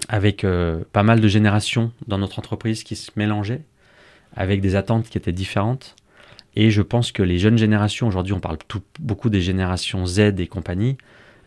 [0.09, 3.63] avec euh, pas mal de générations dans notre entreprise qui se mélangeaient,
[4.37, 5.97] avec des attentes qui étaient différentes.
[6.55, 8.59] Et je pense que les jeunes générations, aujourd'hui on parle
[9.01, 10.97] beaucoup des générations Z et compagnie,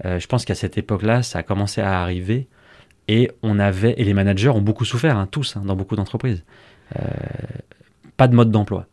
[0.03, 2.47] je pense qu'à cette époque-là, ça a commencé à arriver
[3.09, 6.43] et on avait, et les managers ont beaucoup souffert, hein, tous, hein, dans beaucoup d'entreprises.
[6.95, 7.03] Euh,
[8.17, 8.85] pas de mode d'emploi.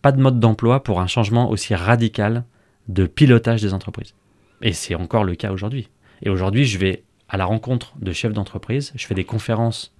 [0.00, 2.44] Pas de mode d'emploi pour un changement aussi radical
[2.86, 4.14] de pilotage des entreprises.
[4.62, 5.88] Et c'est encore le cas aujourd'hui.
[6.22, 8.92] Et aujourd'hui, je vais à la rencontre de chefs d'entreprise.
[8.94, 9.92] Je fais des conférences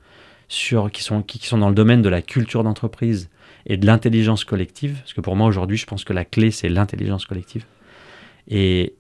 [0.47, 3.29] sur, qui, sont, qui, sont dans le domaine de la culture d'entreprise
[3.67, 4.99] et de l'intelligence collective.
[5.01, 7.65] Parce que pour moi, aujourd'hui, je pense que la clé, c'est l'intelligence collective.
[8.47, 8.95] Et,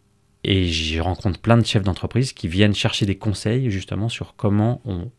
[0.44, 4.80] et j'y rencontre plein de chefs d'entreprise qui viennent chercher des conseils justement sur comment
[4.85, 5.11] on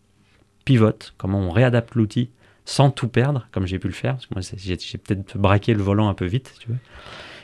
[0.66, 2.30] pivote, comment on réadapte l'outil
[2.66, 4.14] sans tout perdre, comme j'ai pu le faire.
[4.14, 6.78] Parce que moi, j'ai, peut-être braqué le volant un peu vite, tu veux.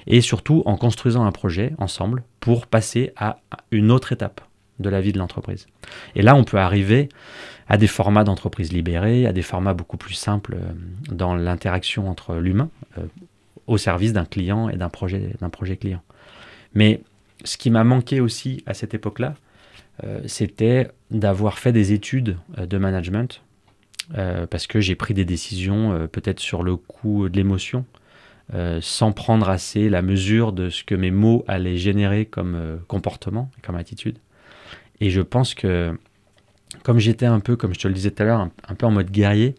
[0.08, 3.38] Et surtout en construisant un projet ensemble pour passer à
[3.70, 4.42] une autre étape
[4.80, 5.68] de la vie de l'entreprise.
[6.16, 7.10] Et là, on peut arriver
[7.68, 10.72] à des formats d'entreprise libérée, à des formats beaucoup plus simples euh,
[11.14, 13.04] dans l'interaction entre l'humain euh,
[13.68, 16.02] au service d'un client et d'un projet, d'un projet client.
[16.74, 17.02] Mais
[17.44, 19.36] ce qui m'a manqué aussi à cette époque-là,
[20.04, 23.42] euh, c'était d'avoir fait des études euh, de management,
[24.18, 27.86] euh, parce que j'ai pris des décisions peut-être sur le coup de l'émotion,
[28.82, 33.78] sans prendre assez la mesure de ce que mes mots allaient générer comme comportement, comme
[33.78, 34.18] attitude.
[35.00, 35.98] Et je pense que,
[36.84, 38.92] comme j'étais un peu, comme je te le disais tout à l'heure, un, peu en
[38.92, 39.56] mode guerrier,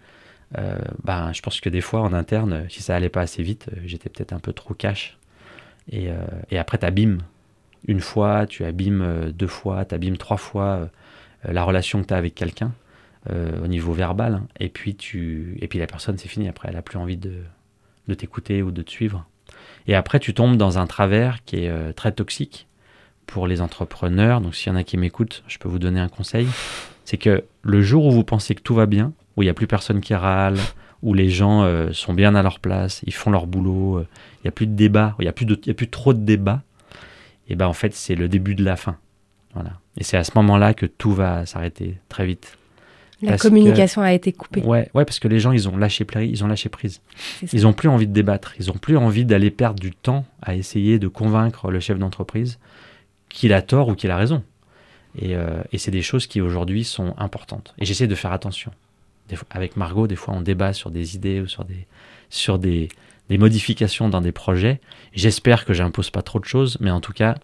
[1.05, 4.11] ben, je pense que des fois en interne, si ça allait pas assez vite, j'étais
[4.11, 5.17] peut-être un peu trop cash.
[5.91, 6.11] Et,
[6.51, 7.23] et après, t'abîmes
[7.87, 10.87] une fois, tu abîmes euh, deux fois, tu abîmes trois fois euh,
[11.45, 12.73] la relation que tu as avec quelqu'un
[13.31, 14.35] euh, au niveau verbal.
[14.35, 14.47] Hein.
[14.61, 16.49] et, puis tu, et puis la personne, c'est fini.
[16.49, 17.35] Après, elle n'a plus envie de,
[18.09, 19.27] de t'écouter ou de te suivre.
[19.87, 22.69] Et après, tu tombes dans un travers qui est très toxique
[23.27, 24.41] pour les entrepreneurs.
[24.41, 26.47] Donc, s'il y en a qui m'écoutent, je peux vous donner un conseil.
[27.05, 29.55] C'est que le jour où vous pensez que tout va bien, où il n'y a
[29.55, 30.57] plus personne qui râle,
[31.03, 34.53] où les gens sont bien à leur place, ils font leur boulot, il n'y a
[34.53, 36.63] plus de débat, il n'y a, plus a plus trop de débats,
[37.49, 38.97] et ben en fait c'est le début de la fin.
[39.55, 39.73] Voilà.
[39.97, 42.57] Et c'est à ce moment-là que tout va s'arrêter très vite.
[43.21, 44.63] La communication a été coupée.
[44.63, 47.01] Ouais, ouais, parce que les gens ils ont lâché prise, ils ont lâché prise.
[47.53, 50.57] Ils ont plus envie de débattre, ils ont plus envie d'aller perdre du temps à
[50.57, 52.59] essayer de convaincre le chef d'entreprise
[53.29, 54.43] qu'il a tort ou qu'il a raison.
[55.17, 57.75] Et, euh, et c'est des choses qui aujourd'hui sont importantes.
[57.79, 58.73] Et j'essaie de faire attention.
[59.51, 61.87] avec Margot, des fois on débat sur des idées ou sur des,
[62.29, 62.89] sur des,
[63.29, 64.81] des modifications dans des projets.
[65.13, 67.37] J'espère que j'impose pas trop de choses, mais en tout cas,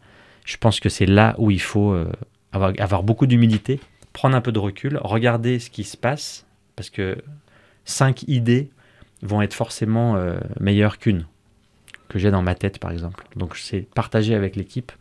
[0.45, 2.11] je pense que c'est là où il faut euh,
[2.53, 3.81] avoir, avoir, beaucoup d'humilité,
[4.13, 7.19] prendre un peu de recul, regarder ce qui se passe, parce que
[7.85, 8.71] cinq idées
[9.23, 11.27] vont être forcément euh, meilleures qu'une
[12.09, 13.27] que j'ai dans ma tête, par exemple.
[13.37, 14.93] Donc, c'est partager avec l'équipe,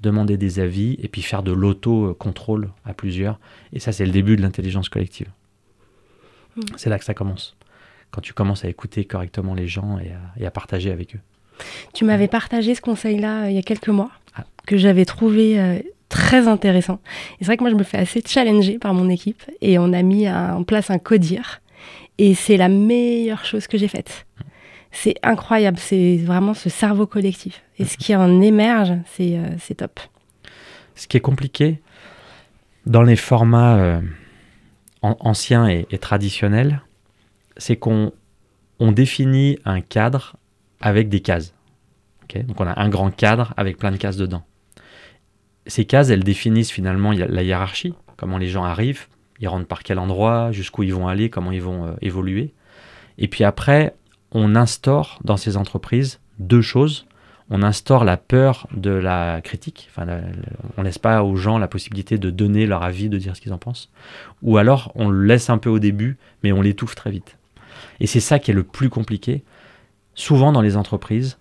[0.00, 3.40] demander des avis, et puis faire de l'auto-contrôle à plusieurs.
[3.72, 5.28] Et ça, c'est le début de l'intelligence collective.
[6.56, 6.60] Mmh.
[6.76, 7.56] C'est là que ça commence
[8.12, 11.20] quand tu commences à écouter correctement les gens et à, partager avec eux.
[11.94, 14.44] Tu m'avais partagé ce conseil-là euh, il y a quelques mois, ah.
[14.66, 17.00] que j'avais trouvé euh, très intéressant.
[17.34, 19.92] Et c'est vrai que moi, je me fais assez challenger par mon équipe et on
[19.92, 21.62] a mis en place un codir.
[22.18, 24.26] Et c'est la meilleure chose que j'ai faite.
[24.90, 27.62] C'est incroyable, c'est vraiment ce cerveau collectif.
[27.78, 29.98] Et ce qui en émerge, c'est euh, top.
[30.94, 31.80] Ce qui est compliqué
[32.84, 34.02] dans les formats
[35.00, 36.82] anciens et, et traditionnels,
[37.56, 38.12] c'est qu'on
[38.78, 40.36] on définit un cadre
[40.80, 41.54] avec des cases.
[42.40, 44.42] Donc on a un grand cadre avec plein de cases dedans.
[45.66, 49.06] Ces cases, elles définissent finalement la hiérarchie, comment les gens arrivent,
[49.40, 52.52] ils rentrent par quel endroit, jusqu'où ils vont aller, comment ils vont euh, évoluer.
[53.18, 53.94] Et puis après,
[54.32, 57.06] on instaure dans ces entreprises deux choses.
[57.50, 60.06] On instaure la peur de la critique, enfin,
[60.78, 63.52] on laisse pas aux gens la possibilité de donner leur avis, de dire ce qu'ils
[63.52, 63.90] en pensent.
[64.42, 67.36] Ou alors on le laisse un peu au début, mais on l'étouffe très vite.
[68.02, 69.44] Et c'est ça qui est le plus compliqué.
[70.16, 71.38] Souvent dans les entreprises,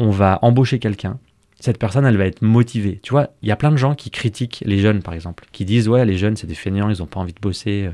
[0.00, 1.20] on va embaucher quelqu'un.
[1.60, 2.98] Cette personne, elle va être motivée.
[3.00, 5.64] Tu vois, il y a plein de gens qui critiquent les jeunes, par exemple, qui
[5.64, 7.92] disent ouais, les jeunes, c'est des feignants, ils n'ont pas envie de bosser, euh,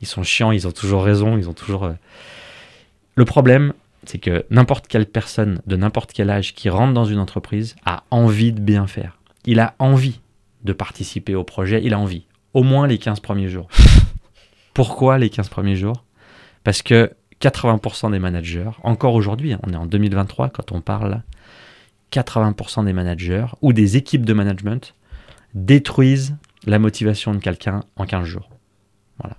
[0.00, 1.86] ils sont chiants, ils ont toujours raison, ils ont toujours.
[1.86, 1.92] Euh.
[3.16, 3.72] Le problème,
[4.06, 8.04] c'est que n'importe quelle personne de n'importe quel âge qui rentre dans une entreprise a
[8.12, 9.18] envie de bien faire.
[9.44, 10.20] Il a envie
[10.62, 12.26] de participer au projet, il a envie.
[12.54, 13.68] Au moins les 15 premiers jours.
[14.72, 16.04] Pourquoi les 15 premiers jours?
[16.62, 21.22] Parce que 80% des managers, encore aujourd'hui, hein, on est en 2023 quand on parle,
[22.12, 24.94] 80% des managers ou des équipes de management
[25.54, 28.50] détruisent la motivation de quelqu'un en 15 jours.
[29.18, 29.36] Voilà.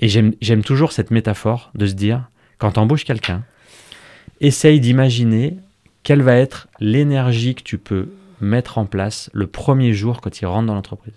[0.00, 3.44] Et j'aime toujours cette métaphore de se dire, quand tu embauches quelqu'un,
[4.40, 5.56] essaye d'imaginer
[6.02, 8.10] quelle va être l'énergie que tu peux
[8.40, 11.14] mettre en place le premier jour quand il rentre dans l'entreprise.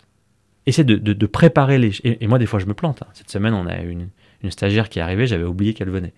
[0.65, 1.95] Essaye de, préparer les...
[2.03, 3.01] Et, et, moi, des fois, je me plante.
[3.01, 3.07] Hein.
[3.13, 4.09] Cette semaine, on a une,
[4.43, 6.13] une stagiaire qui est arrivée, j'avais oublié qu'elle venait.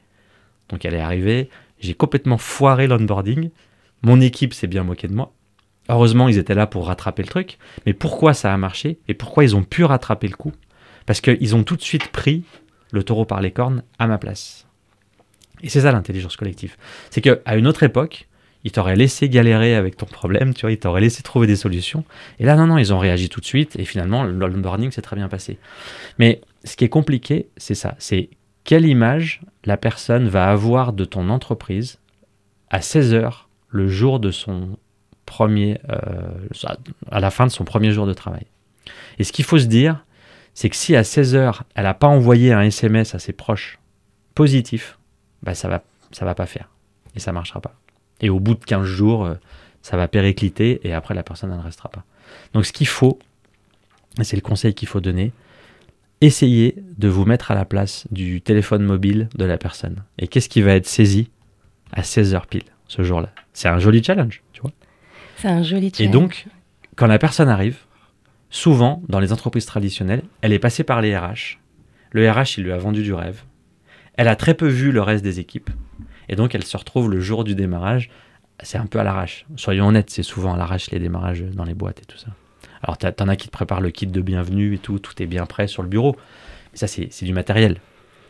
[0.70, 3.50] Donc elle est arrivée, j'ai complètement foiré l'onboarding,
[4.04, 5.34] mon équipe s'est bien moquée de moi.
[5.90, 9.44] Heureusement, ils étaient là pour rattraper le truc, mais pourquoi ça a marché et pourquoi
[9.44, 10.54] ils ont pu rattraper le coup?
[11.06, 12.44] Parce qu'ils ont tout de suite pris
[12.92, 14.68] le taureau par les cornes à ma place.
[15.64, 16.78] Et c'est ça l'intelligence collective.
[17.10, 18.28] C'est qu'à une autre époque,
[18.64, 22.06] ils t'auraient laissé galérer avec ton problème, tu vois, ils t'auraient laissé trouver des solutions.
[22.40, 25.16] Et là, non, non, ils ont réagi tout de suite et finalement, l'onboarding s'est très
[25.16, 25.58] bien passé.
[26.20, 27.95] Mais ce qui est compliqué, c'est ça.
[27.97, 28.30] C'est
[28.63, 32.00] quelle image la personne va avoir de ton entreprise
[32.69, 34.78] à 16 heures le jour de son
[35.26, 36.47] premier, euh,
[37.10, 38.45] à la fin de son premier jour de travail.
[39.17, 40.06] Et ce qu'il faut se dire,
[40.54, 43.80] c'est que si à 16 heures, elle n'a pas envoyé un SMS à ses proches
[44.36, 44.97] positif,
[45.43, 46.69] bah ça va, ça va pas faire.
[47.15, 47.76] Et ça marchera pas.
[48.19, 49.36] Et au bout de 15 jours, euh,
[49.82, 52.04] ça va péricliter et après la personne ne restera pas.
[52.54, 53.19] Donc ce qu'il faut,
[54.19, 55.32] et c'est le conseil qu'il faut donner,
[56.22, 60.04] essayez de vous mettre à la place du téléphone mobile de la personne.
[60.20, 61.30] Et qu'est-ce qui va être saisi
[61.92, 63.30] à 16h pile ce jour-là?
[63.54, 64.72] C'est un joli challenge, tu vois.
[65.38, 66.02] C'est un joli challenge.
[66.02, 66.48] Et donc,
[66.96, 67.78] Quand la personne arrive,
[68.50, 71.58] souvent, dans les entreprises traditionnelles, elle est passée par les RH.
[72.12, 73.44] Le RH, il lui a vendu du rêve.
[74.16, 75.70] Elle a très peu vu le reste des équipes.
[76.30, 78.10] Et donc, elle se retrouve le jour du démarrage.
[78.62, 79.46] C'est un peu à l'arrache.
[79.56, 82.28] Soyons honnêtes, c'est souvent à l'arrache les démarrages dans les boîtes et tout ça.
[82.84, 85.46] Alors, t'en as qui te préparent le kit de bienvenue et tout, tout est bien
[85.46, 86.15] prêt sur le bureau.
[86.72, 87.80] Mais ça, c'est du matériel.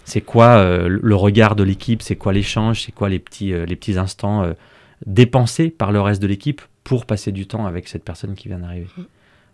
[0.04, 2.02] C'est quoi euh, le regard de l'équipe?
[2.02, 2.84] C'est quoi l'échange?
[2.84, 3.66] C'est quoi les petits, euh,
[3.98, 4.54] instants euh,
[5.06, 8.60] dépensés par le reste de l'équipe pour passer du temps avec cette personne qui vient
[8.60, 8.88] d'arriver?
[8.98, 9.04] Mm.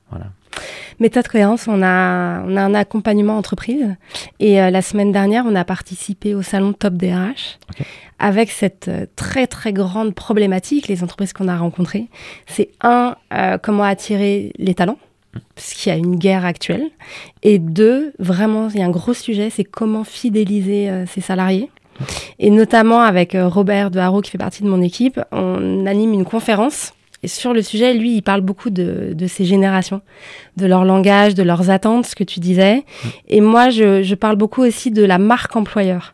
[0.09, 0.25] Voilà.
[0.99, 3.95] Méthode cohérence, on a, on a un accompagnement entreprise
[4.39, 7.59] et la semaine dernière, on a participé au salon Top DRH
[8.17, 12.07] avec cette très très grande problématique, les entreprises qu'on a rencontrées.
[12.47, 13.15] C'est un,
[13.61, 14.97] comment attirer les talents
[15.55, 16.89] parce qu'il y a une guerre actuelle.
[17.43, 21.69] Et deux, vraiment, il y a un gros sujet, c'est comment fidéliser euh, ses salariés.
[22.39, 26.13] Et notamment avec euh, Robert de Haro, qui fait partie de mon équipe, on anime
[26.13, 26.93] une conférence.
[27.23, 30.01] Et sur le sujet, lui, il parle beaucoup de, ces générations,
[30.55, 32.83] de leur langage, de leurs attentes, ce que tu disais.
[33.27, 36.13] Et moi, je, je parle beaucoup aussi de la marque employeur.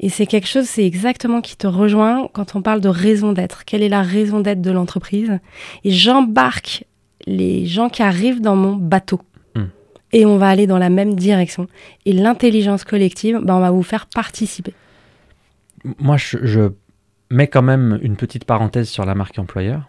[0.00, 3.64] Et c'est quelque chose, c'est exactement qui te rejoint quand on parle de raison d'être.
[3.64, 5.38] Quelle est la raison d'être de l'entreprise?
[5.84, 6.84] Et j'embarque
[7.26, 9.20] les gens qui arrivent dans mon bateau.
[9.54, 9.66] Hmm.
[10.12, 11.68] Et on va aller dans la même direction.
[12.04, 14.74] Et l'intelligence collective, bah, on va vous faire participer.
[15.98, 16.70] Moi, je,
[17.30, 19.88] mets quand même une petite parenthèse sur la marque employeur.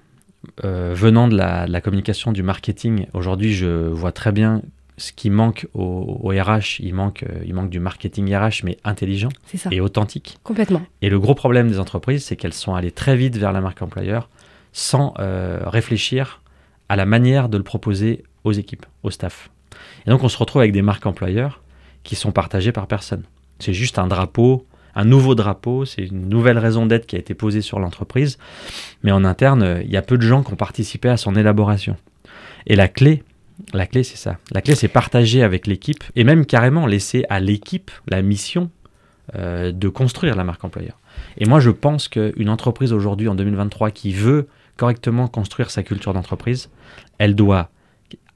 [0.63, 4.61] Euh, venant de la, communication, du marketing, aujourd'hui, je vois très bien
[4.97, 6.79] ce qui manque au, RH.
[6.79, 9.29] Il manque, euh, il manque du marketing RH, mais intelligent
[9.71, 10.37] et authentique.
[10.43, 10.81] Complètement.
[11.01, 13.81] Et le gros problème des entreprises, c'est qu'elles sont allées très vite vers la marque
[13.81, 14.29] employeur
[14.71, 16.41] sans euh, réfléchir
[16.89, 19.49] à la manière de le proposer aux équipes, au staff.
[20.05, 21.61] Et donc on se retrouve avec des marques employeurs
[22.03, 23.23] qui sont partagées par personne.
[23.59, 27.33] C'est juste un drapeau, un nouveau drapeau, c'est une nouvelle raison d'être qui a été
[27.33, 28.37] posée sur l'entreprise,
[29.03, 31.97] mais en interne, il y a peu de gens qui ont participé à son élaboration.
[32.67, 33.23] Et la clé,
[33.73, 34.37] la clé c'est ça.
[34.51, 38.69] La clé c'est partager avec l'équipe et même carrément laisser à l'équipe la mission
[39.35, 40.99] euh, de construire la marque employeur.
[41.37, 46.13] Et moi je pense qu'une entreprise aujourd'hui en 2023 qui veut correctement construire sa culture
[46.13, 46.69] d'entreprise,
[47.17, 47.69] elle doit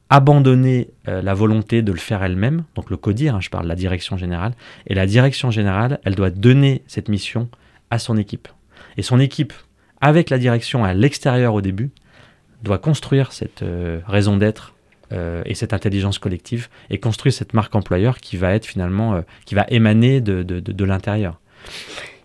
[0.09, 3.69] abandonner euh, la volonté de le faire elle-même, donc le codir, hein, je parle de
[3.69, 4.53] la direction générale,
[4.87, 7.47] et la direction générale, elle doit donner cette mission
[7.91, 8.47] à son équipe.
[8.97, 9.53] Et son équipe,
[10.01, 11.91] avec la direction à l'extérieur au début,
[12.63, 14.73] doit construire cette euh, raison d'être
[15.11, 19.55] euh, et cette intelligence collective et construire cette marque employeur qui va être finalement, qui
[19.55, 21.39] va émaner de, de, de l'intérieur.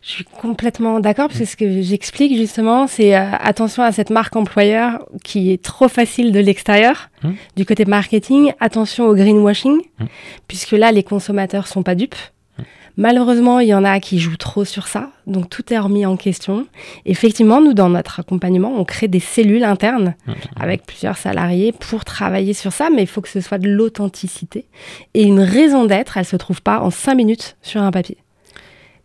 [0.04, 4.10] Je suis complètement d'accord parce que ce que j'explique justement, c'est euh, attention à cette
[4.10, 7.08] marque employeur qui est trop facile de l'extérieur.
[7.22, 7.30] Mmh.
[7.56, 10.04] Du côté marketing, attention au greenwashing, mmh.
[10.46, 12.16] puisque là, les consommateurs sont pas dupes.
[12.58, 12.62] Mmh.
[12.98, 16.18] Malheureusement, il y en a qui jouent trop sur ça, donc tout est remis en
[16.18, 16.66] question.
[17.06, 20.14] Effectivement, nous, dans notre accompagnement, on crée des cellules internes
[20.60, 24.66] avec plusieurs salariés pour travailler sur ça, mais il faut que ce soit de l'authenticité.
[25.14, 28.18] Et une raison d'être, elle se trouve pas en cinq minutes sur un papier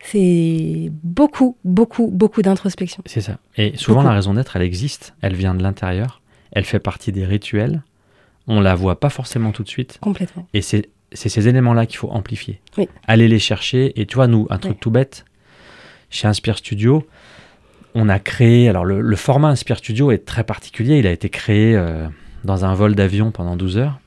[0.01, 3.03] c'est beaucoup, beaucoup, beaucoup d'introspection.
[3.05, 3.37] C'est ça.
[3.57, 5.13] Et souvent, la raison d'être, elle existe.
[5.21, 6.21] Elle vient de l'intérieur.
[6.51, 7.83] Elle fait partie des rituels.
[8.47, 9.99] On la voit pas forcément tout de suite.
[10.01, 10.47] Complètement.
[10.53, 12.61] Et c'est ces éléments-là qu'il faut amplifier.
[12.77, 12.87] Oui.
[13.07, 13.99] Aller les chercher.
[13.99, 15.25] Et tu vois, nous, un truc tout bête,
[16.09, 17.05] chez Inspire Studio,
[17.93, 18.69] on a créé.
[18.69, 20.97] Alors, le, format Inspire Studio est très particulier.
[20.97, 22.07] Il a été créé euh,
[22.43, 23.99] dans un vol d'avion pendant 12 heures.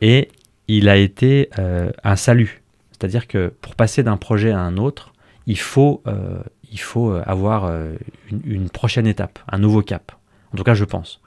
[0.00, 0.28] Et
[0.66, 2.62] il a été euh, un salut.
[2.90, 5.12] C'est-à-dire que pour passer d'un projet à un autre,
[5.48, 7.94] il faut, euh, il faut euh, avoir euh,
[8.30, 10.12] une, prochaine étape, un nouveau cap.
[10.52, 11.20] En tout cas, je pense.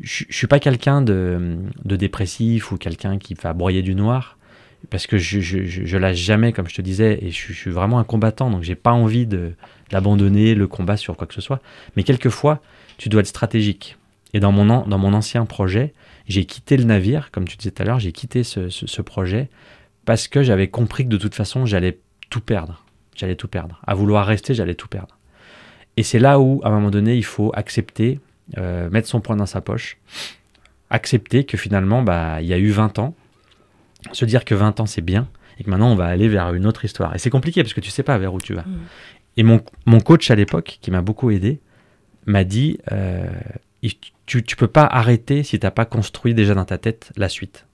[0.00, 4.36] Je ne suis pas quelqu'un de, dépressif ou quelqu'un qui va broyer du noir,
[4.90, 8.04] parce que je, je, lâche jamais, comme je te disais, et je, suis vraiment un
[8.04, 11.60] combattant, donc j'ai pas envie d'abandonner le combat sur quoi que ce soit.
[11.96, 12.60] Mais quelquefois,
[12.98, 13.96] tu dois être stratégique.
[14.34, 15.94] Et dans mon, dans mon ancien projet,
[16.28, 19.48] j'ai quitté le navire, comme tu disais tout à l'heure, j'ai quitté ce projet
[20.04, 21.98] parce que j'avais compris que de toute façon, j'allais
[22.30, 22.84] tout perdre
[23.18, 23.80] j'allais tout perdre.
[23.86, 25.18] À vouloir rester, j'allais tout perdre.
[25.96, 28.20] Et c'est là où, à un moment donné, il faut accepter,
[28.56, 29.98] euh, mettre son poing dans sa poche,
[30.90, 33.14] accepter que finalement, bah, il y a eu 20 ans,
[34.12, 36.66] se dire que 20 ans c'est bien, et que maintenant on va aller vers une
[36.66, 37.14] autre histoire.
[37.14, 38.62] Et c'est compliqué parce que tu sais pas vers où tu vas.
[38.62, 38.78] Mm.
[39.38, 41.60] Et mon, mon, coach à l'époque, qui m'a beaucoup aidé,
[42.26, 43.28] m'a dit euh,
[44.26, 47.66] tu, tu peux pas arrêter si t'as pas construit déjà dans ta tête la suite,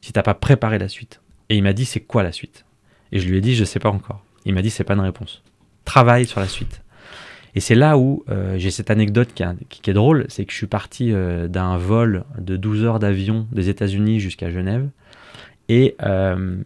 [0.00, 1.20] si t'as pas préparé la suite.
[1.50, 2.64] Et il m'a dit c'est quoi la suite?
[3.12, 4.24] Et je lui ai dit je sais pas encore.
[4.44, 5.42] Il m'a dit c'est pas une réponse.
[5.84, 6.82] Travaille sur la suite.
[7.54, 10.66] Et c'est là où euh, j'ai cette anecdote qui, est drôle, c'est que je suis
[10.66, 14.88] parti euh, d'un vol de 12 heures d'avion des États-Unis jusqu'à Genève.
[15.68, 16.56] Et euh,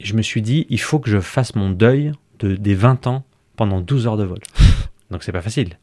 [0.00, 3.24] je me suis dit, il faut que je fasse mon deuil de, des 20 ans
[3.56, 4.38] pendant 12 heures de vol.
[5.10, 5.78] donc c'est pas facile.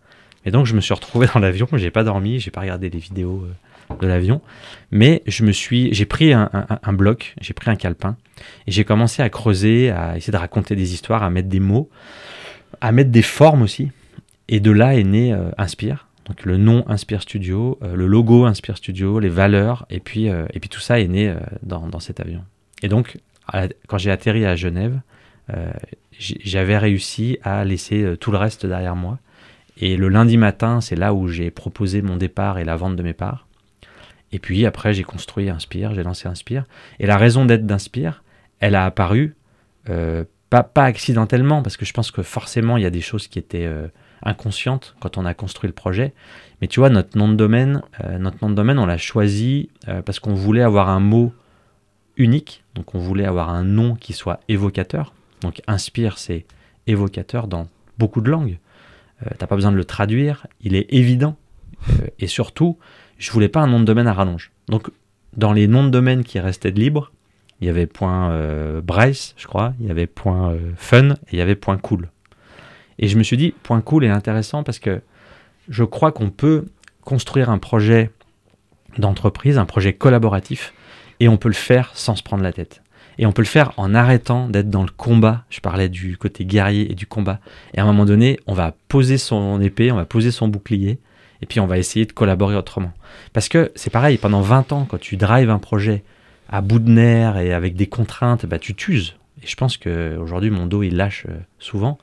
[0.46, 3.00] Et donc je me suis retrouvé dans l'avion, j'ai pas dormi, j'ai pas regardé les
[3.00, 3.46] vidéos
[3.98, 4.42] de l'avion.
[4.92, 6.50] Mais je me suis, j'ai pris un,
[6.94, 8.18] bloc, j'ai pris un calepin
[8.68, 11.90] et j'ai commencé à creuser, à essayer de raconter des histoires, à mettre des mots,
[12.82, 13.92] à mettre des formes aussi.
[14.48, 16.08] Et de là est né euh, Inspire.
[16.26, 20.60] Donc le nom Inspire Studio, euh, le logo Inspire Studio, les valeurs, et puis, et
[20.60, 21.34] puis tout ça est né
[21.64, 22.44] dans, dans, cet avion.
[22.82, 23.18] Et donc,
[23.88, 25.00] quand j'ai atterri à Genève,
[26.20, 29.20] j'avais réussi à laisser tout le reste derrière moi
[29.82, 33.04] et le lundi matin, c'est là où j'ai proposé mon départ et la vente de
[33.04, 33.48] mes parts.
[34.32, 36.66] Et puis après, j'ai construit Inspire, j'ai lancé Inspire.
[37.00, 38.24] Et la raison d'être d'Inspire,
[38.60, 39.36] elle a apparu
[39.90, 43.28] euh, pas, pas accidentellement, parce que je pense que forcément, il y a des choses
[43.28, 43.88] qui étaient euh,
[44.24, 46.14] inconscientes quand on a construit le projet.
[46.62, 49.70] Mais tu vois, notre nom de domaine, euh, notre nom de domaine, on l'a choisi
[50.06, 51.34] parce qu'on voulait avoir un mot
[52.18, 52.64] unique.
[52.76, 55.14] Donc on voulait avoir un nom qui soit évocateur.
[55.42, 56.46] Donc Inspire, c'est
[56.86, 57.68] évocateur dans
[57.98, 58.58] beaucoup de langues.
[59.38, 61.36] T'as pas besoin de le traduire, il est évident.
[62.20, 62.78] Et surtout,
[63.20, 64.52] je voulais pas un nom de domaine à rallonge.
[64.68, 64.90] Donc,
[65.38, 67.12] dans les noms de domaine qui restaient libres,
[67.62, 71.40] il y avait point euh, Bryce, je crois, il y avait point Fun et il
[71.40, 72.10] y avait point Cool.
[72.98, 75.02] Et je me suis dit, point Cool est intéressant parce que
[75.68, 76.66] je crois qu'on peut
[77.02, 78.12] construire un projet
[78.98, 80.74] d'entreprise, un projet collaboratif,
[81.20, 82.82] et on peut le faire sans se prendre la tête.
[83.18, 85.44] Et on peut le faire en arrêtant d'être dans le combat.
[85.50, 87.40] Je parlais du côté guerrier et du combat.
[87.74, 91.00] Et à un moment donné, on va poser son épée, on va poser son bouclier,
[91.42, 92.92] et puis on va essayer de collaborer autrement.
[93.34, 96.04] Parce que c'est pareil, pendant 20 ans, quand tu drives un projet
[96.50, 99.16] à bout de nerfs et avec des contraintes, bah, tu t'uses.
[99.44, 101.98] Et je pense qu'aujourd'hui, mon dos, il lâche euh, souvent.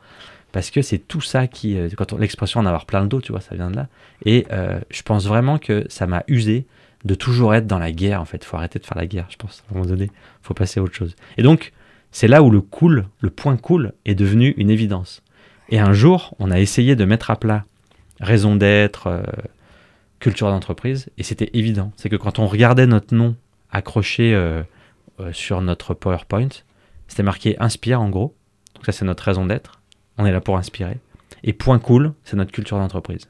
[0.53, 3.33] Parce que c'est tout ça qui, euh, quand l'expression en avoir plein le dos, tu
[3.33, 3.89] vois, ça vient de là.
[4.25, 6.67] Et euh, je pense vraiment que ça m'a usé
[7.05, 8.39] de toujours être dans la guerre, en fait.
[8.39, 10.11] Il faut arrêter de faire la guerre, je pense, à un moment donné.
[10.43, 11.15] Faut passer à autre chose.
[11.37, 11.73] Et donc,
[12.11, 15.23] c'est là où le cool, le point cool, est devenu une évidence.
[15.69, 17.65] Et un jour, on a essayé de mettre à plat
[18.21, 19.23] raison d'être, euh,
[20.19, 21.93] culture d'entreprise, et c'était évident.
[21.97, 23.37] C'est que quand on regardait notre nom
[23.71, 24.63] accroché euh,
[25.21, 26.49] euh, sur notre PowerPoint,
[27.09, 28.35] c'était marqué Inspire en gros.
[28.75, 29.81] Donc ça, c'est notre raison d'être.
[30.19, 30.99] On est là pour inspirer.
[31.45, 33.29] Et point cool, c'est notre culture d'entreprise.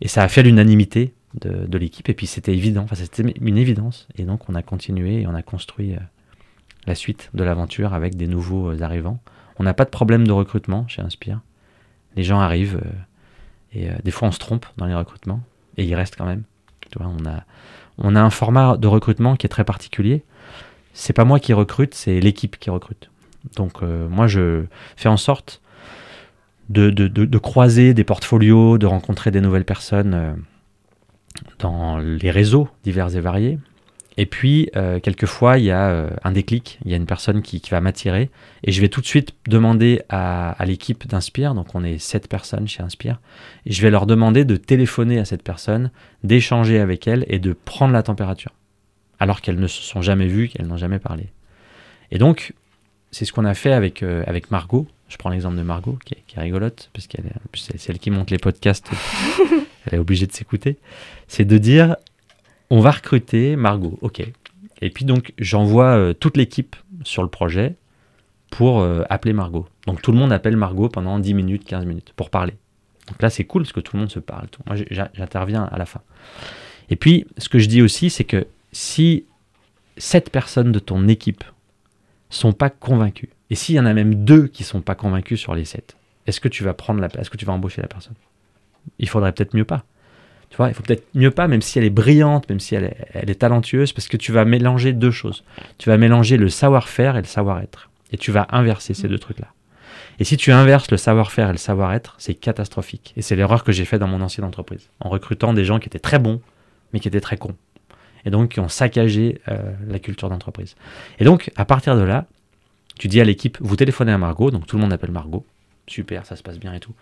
[0.00, 2.08] Et ça a fait l'unanimité de, l'équipe.
[2.08, 4.08] Et puis c'était évident, enfin, c'était une évidence.
[4.16, 5.96] Et donc on a continué et on a construit
[6.86, 9.20] la suite de l'aventure avec des nouveaux arrivants.
[9.58, 11.40] On n'a pas de problème de recrutement chez Inspire.
[12.16, 12.80] Les gens arrivent
[13.76, 15.40] euh, et des fois on se trompe dans les recrutements
[15.76, 16.42] et ils restent quand même.
[17.98, 20.22] On, a, un format de recrutement qui est très particulier.
[20.92, 23.10] C'est pas moi qui recrute, c'est l'équipe qui recrute.
[23.56, 24.64] Donc moi je
[24.96, 25.60] fais en sorte
[26.68, 30.36] de, de, de, croiser des portfolios, de rencontrer des nouvelles personnes
[31.58, 33.58] dans les réseaux divers et variés.
[34.16, 37.42] Et puis, euh, quelquefois, il y a euh, un déclic, il y a une personne
[37.42, 38.30] qui, va m'attirer,
[38.62, 42.68] et je vais tout de suite demander à, l'équipe d'Inspire, donc on est sept personnes
[42.68, 43.20] chez Inspire,
[43.66, 45.90] et je vais leur demander de téléphoner à cette personne,
[46.22, 48.52] d'échanger avec elle et de prendre la température,
[49.18, 51.32] alors qu'elles ne se sont jamais vues, qu'elles n'ont jamais parlé.
[52.12, 52.54] Et donc,
[53.10, 54.86] c'est ce qu'on a fait avec, euh, avec Margot.
[55.08, 58.38] Je prends l'exemple de Margot, qui est, rigolote, parce qu'elle c'est celle qui monte les
[58.38, 58.90] podcasts.
[59.86, 60.78] Elle est obligée de s'écouter,
[61.28, 61.96] c'est de dire
[62.74, 64.26] on va recruter Margot, ok.
[64.82, 67.76] Et puis donc j'envoie euh, toute l'équipe sur le projet
[68.50, 69.68] pour euh, appeler Margot.
[69.86, 72.54] Donc tout le monde appelle Margot pendant 10 minutes, 15 minutes pour parler.
[73.06, 74.48] Donc là c'est cool parce que tout le monde se parle.
[74.66, 76.00] Moi j'interviens à la fin.
[76.90, 79.24] Et puis ce que je dis aussi c'est que si
[79.98, 81.44] 7 personnes de ton équipe
[82.28, 85.54] sont pas convaincues, et s'il y en a même deux qui sont pas convaincus sur
[85.54, 85.96] les 7,
[86.26, 88.16] est-ce que tu vas prendre la est-ce que tu vas embaucher la personne?
[88.98, 89.84] Il faudrait peut-être mieux pas.
[90.54, 92.84] Tu vois, il faut peut-être mieux pas, même si elle est brillante, même si elle
[92.84, 95.42] est, elle est talentueuse, parce que tu vas mélanger deux choses.
[95.78, 97.90] Tu vas mélanger le savoir-faire et le savoir-être.
[98.12, 99.48] Et tu vas inverser ces deux trucs-là.
[100.20, 103.14] Et si tu inverses le savoir-faire et le savoir-être, c'est catastrophique.
[103.16, 105.88] Et c'est l'erreur que j'ai faite dans mon ancienne entreprise, en recrutant des gens qui
[105.88, 106.40] étaient très bons,
[106.92, 107.56] mais qui étaient très cons.
[108.24, 110.76] Et donc qui ont saccagé euh, la culture d'entreprise.
[111.18, 112.26] Et donc, à partir de là,
[112.96, 115.44] tu dis à l'équipe, vous téléphonez à Margot, donc tout le monde appelle Margot.
[115.88, 116.94] Super, ça se passe bien et tout.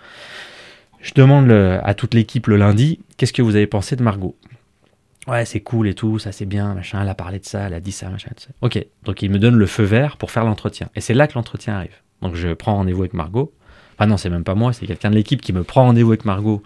[1.03, 4.37] Je demande à toute l'équipe le lundi, qu'est-ce que vous avez pensé de Margot?
[5.27, 7.75] Ouais, c'est cool et tout, ça c'est bien, machin, elle a parlé de ça, elle
[7.75, 8.31] a dit ça, machin.
[8.61, 10.89] Ok, donc il me donne le feu vert pour faire l'entretien.
[10.97, 11.97] Et c'est là que l'entretien arrive.
[12.23, 13.53] Donc je prends rendez-vous avec Margot.
[13.95, 16.25] Enfin non, c'est même pas moi, c'est quelqu'un de l'équipe qui me prend rendez-vous avec
[16.25, 16.63] Margot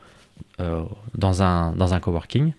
[0.60, 0.82] euh,
[1.14, 2.52] dans, un, dans un coworking.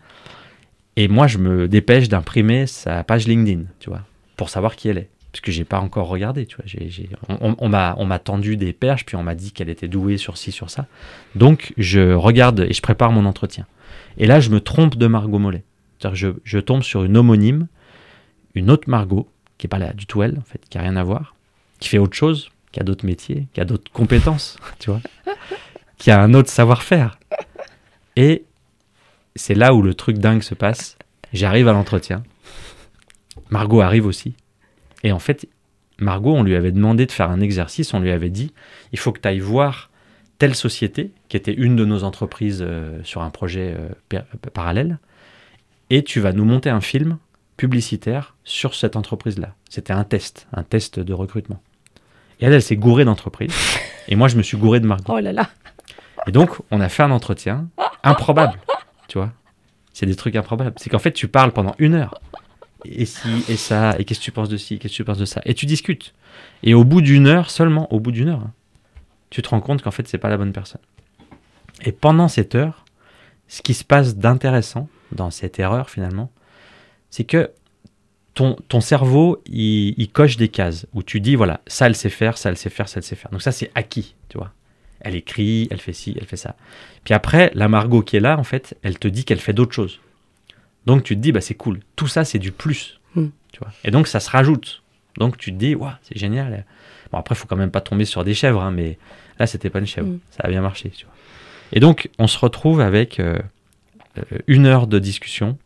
[0.97, 4.01] Et moi, je me dépêche d'imprimer sa page LinkedIn, tu vois,
[4.35, 5.09] pour savoir qui elle est
[5.41, 6.45] que j'ai pas encore regardé.
[6.45, 6.65] Tu vois,
[7.39, 10.69] on, m'a, tendu des perches, puis on m'a dit qu'elle était douée sur ci, sur
[10.69, 10.87] ça.
[11.35, 13.65] Donc je regarde et je prépare mon entretien.
[14.17, 15.63] Et là, je me trompe de Margot Mollet.
[16.13, 17.67] Je, je, tombe sur une homonyme,
[18.55, 20.95] une autre Margot, qui est pas là du tout elle, en fait, qui a rien
[20.95, 21.35] à voir,
[21.79, 25.01] qui fait autre chose, qui a d'autres métiers, qui a d'autres compétences, tu vois,
[25.97, 27.19] qui a un autre savoir-faire.
[28.15, 28.45] Et
[29.35, 30.97] c'est là où le truc dingue se passe,
[31.33, 32.23] J'arrive à l'entretien.
[33.49, 34.33] Margot arrive aussi.
[35.03, 35.47] Et en fait,
[35.99, 38.53] Margot, on lui avait demandé de faire un exercice, on lui avait dit,
[38.91, 39.89] il faut que tu ailles voir
[40.37, 43.75] telle société, qui était une de nos entreprises euh, sur un projet
[44.13, 44.21] euh,
[44.53, 44.99] parallèle,
[45.89, 47.17] et tu vas nous monter un film
[47.55, 49.55] publicitaire sur cette entreprise-là.
[49.69, 51.61] C'était un test, un test de recrutement.
[52.39, 53.53] Et elle, elle s'est gourée d'entreprise,
[54.07, 55.13] et moi, je me suis gouré de Margot.
[55.15, 55.49] Oh là là
[56.27, 57.67] Et donc, on a fait un entretien
[58.03, 58.59] improbable,
[59.07, 59.31] tu vois.
[59.93, 60.75] C'est des trucs improbables.
[60.77, 62.21] C'est qu'en fait, tu parles pendant une heure
[62.85, 65.17] et si, et ça, et qu'est-ce que tu penses de ci, qu'est-ce que tu penses
[65.17, 65.41] de ça?
[65.45, 66.13] Et tu discutes.
[66.63, 68.53] Et au bout d'une heure, seulement au bout d'une heure, hein,
[69.29, 70.81] tu te rends compte qu'en fait, c'est pas la bonne personne.
[71.83, 72.85] Et pendant cette heure,
[73.47, 76.31] ce qui se passe d'intéressant dans cette erreur finalement,
[77.09, 77.51] c'est que
[78.33, 82.37] ton, ton cerveau, il, coche des cases où tu dis, voilà, ça elle sait faire,
[82.37, 83.31] ça elle sait faire, ça elle sait faire.
[83.31, 84.53] Donc ça c'est acquis, tu vois.
[84.99, 86.55] Elle écrit, elle fait ci, elle fait ça.
[87.03, 89.73] Puis après, la Margot qui est là, en fait, elle te dit qu'elle fait d'autres
[89.73, 89.99] choses.
[90.87, 91.81] Donc tu te dis, bah, c'est cool.
[91.95, 92.99] Tout ça, c'est du plus.
[93.13, 93.27] Hmm.
[93.51, 93.71] Tu vois.
[93.83, 94.81] Et donc ça se rajoute.
[95.17, 96.65] Donc tu te dis, waouh, c'est génial.
[97.11, 98.97] Bon, après, il faut quand même pas tomber sur des chèvres, hein, mais
[99.37, 100.07] là, c'était pas une chèvre.
[100.07, 100.19] Hmm.
[100.31, 100.89] Ça a bien marché.
[100.89, 101.13] Tu vois.
[101.73, 103.37] Et donc, on se retrouve avec euh,
[104.17, 105.57] euh, une heure de discussion.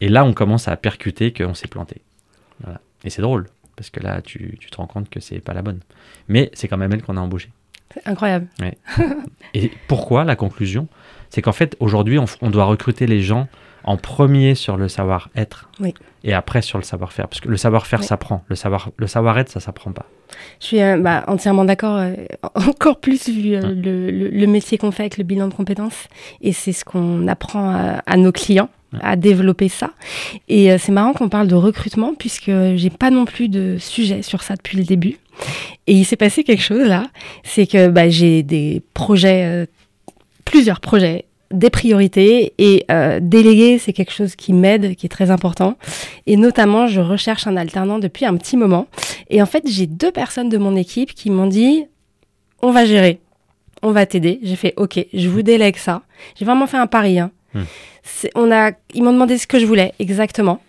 [0.00, 2.00] Et là, on commence à percuter qu'on s'est planté.
[3.04, 5.62] Et c'est drôle, parce que là, tu, tu te rends compte que c'est pas la
[5.62, 5.80] bonne.
[6.28, 7.50] Mais c'est quand même elle qu'on a embauchée.
[8.04, 8.48] Incroyable.
[9.54, 10.88] Et pourquoi la conclusion?
[11.30, 13.48] C'est qu'en fait, aujourd'hui, on, doit recruter les gens
[13.84, 15.68] en premier sur le savoir-être
[16.24, 17.28] et après sur le savoir-faire.
[17.28, 20.06] Parce que le savoir-faire s'apprend, le savoir le savoir-être, ça s'apprend pas.
[20.60, 22.14] Je suis euh, bah, entièrement d'accord, euh,
[22.54, 26.08] encore plus vu euh, le, métier qu'on fait avec le bilan de compétences.
[26.40, 28.68] Et c'est ce qu'on apprend à, nos clients
[29.00, 29.90] à développer ça.
[30.48, 34.42] Et c'est marrant qu'on parle de recrutement puisque j'ai pas non plus de sujet sur
[34.42, 35.18] ça depuis le début.
[35.86, 37.06] Et il s'est passé quelque chose là,
[37.42, 39.66] c'est que bah, j'ai des projets,
[40.44, 45.30] plusieurs projets des priorités et euh, déléguer, c'est quelque chose qui m'aide, qui est très
[45.30, 45.76] important.
[46.26, 48.86] Et notamment, je recherche un alternant depuis un petit moment.
[49.30, 51.84] Et en fait, j'ai deux personnes de mon équipe qui m'ont dit,
[52.62, 53.20] on va gérer,
[53.82, 54.40] on va t'aider.
[54.42, 56.02] J'ai fait, ok, je vous délègue ça.
[56.36, 57.18] J'ai vraiment fait un pari.
[57.18, 57.30] Hein.
[57.54, 57.62] Hmm.
[58.34, 60.60] On a, ils m'ont demandé ce que je voulais exactement.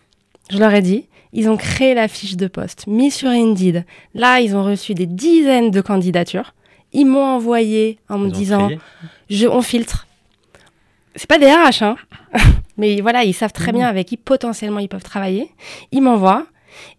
[0.49, 1.07] Je leur ai dit.
[1.35, 3.85] Ils ont créé la fiche de poste, mis sur Indeed.
[4.13, 6.53] Là, ils ont reçu des dizaines de candidatures.
[6.91, 8.69] Ils m'ont envoyé en me disant,
[9.31, 10.05] je, on filtre
[11.15, 11.95] c'est pas des RH, hein.
[12.77, 13.75] mais voilà, ils savent très mmh.
[13.75, 15.49] bien avec qui potentiellement ils peuvent travailler.
[15.91, 16.45] Ils m'envoient.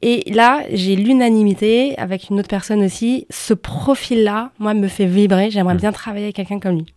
[0.03, 3.27] Et là, j'ai l'unanimité avec une autre personne aussi.
[3.31, 5.51] Ce profil-là, moi, me fait vibrer.
[5.51, 5.79] J'aimerais mmh.
[5.79, 6.95] bien travailler avec quelqu'un comme lui.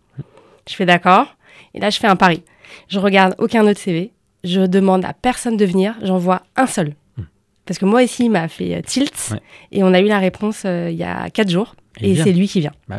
[0.68, 1.26] Je fais d'accord.
[1.74, 2.42] Et là, je fais un pari.
[2.88, 4.12] Je regarde aucun autre CV.
[4.44, 5.96] Je demande à personne de venir.
[6.02, 6.94] J'envoie un seul.
[7.16, 7.22] Mmh.
[7.66, 9.34] Parce que moi ici, il m'a fait euh, tilt.
[9.72, 11.74] Et on a eu la réponse euh, il y a quatre jours.
[12.00, 12.72] Et, c'est lui qui vient.
[12.88, 12.98] Bah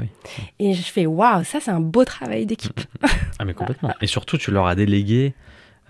[0.59, 2.79] et je fais waouh, ça c'est un beau travail d'équipe.
[3.39, 3.93] ah mais complètement.
[4.01, 5.33] Et surtout, tu leur as délégué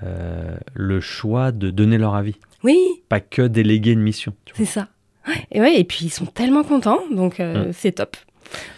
[0.04, 2.36] euh, le choix de donner leur avis.
[2.64, 2.78] Oui.
[3.10, 4.34] Pas que déléguer une mission.
[4.54, 4.88] C'est ça.
[5.52, 8.18] Et ouais, et puis ils sont tellement contents, donc euh, c'est top.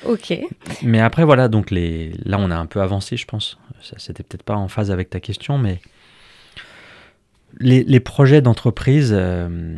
[0.05, 0.33] Ok.
[0.81, 3.57] Mais après voilà, donc les, là on a un peu avancé, je pense.
[3.81, 5.79] Ça c'était peut-être pas en phase avec ta question, mais
[7.59, 9.77] les, les projets d'entreprise, euh,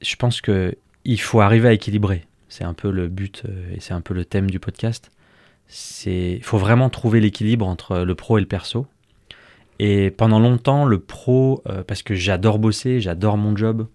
[0.00, 0.74] je pense que
[1.04, 2.24] il faut arriver à équilibrer.
[2.52, 5.10] C'est un peu le but euh, et c'est un peu le thème du podcast.
[6.04, 8.86] Il faut vraiment trouver l'équilibre entre le pro et le perso.
[9.78, 13.88] Et pendant longtemps, le pro, euh, parce que j'adore bosser, j'adore mon job,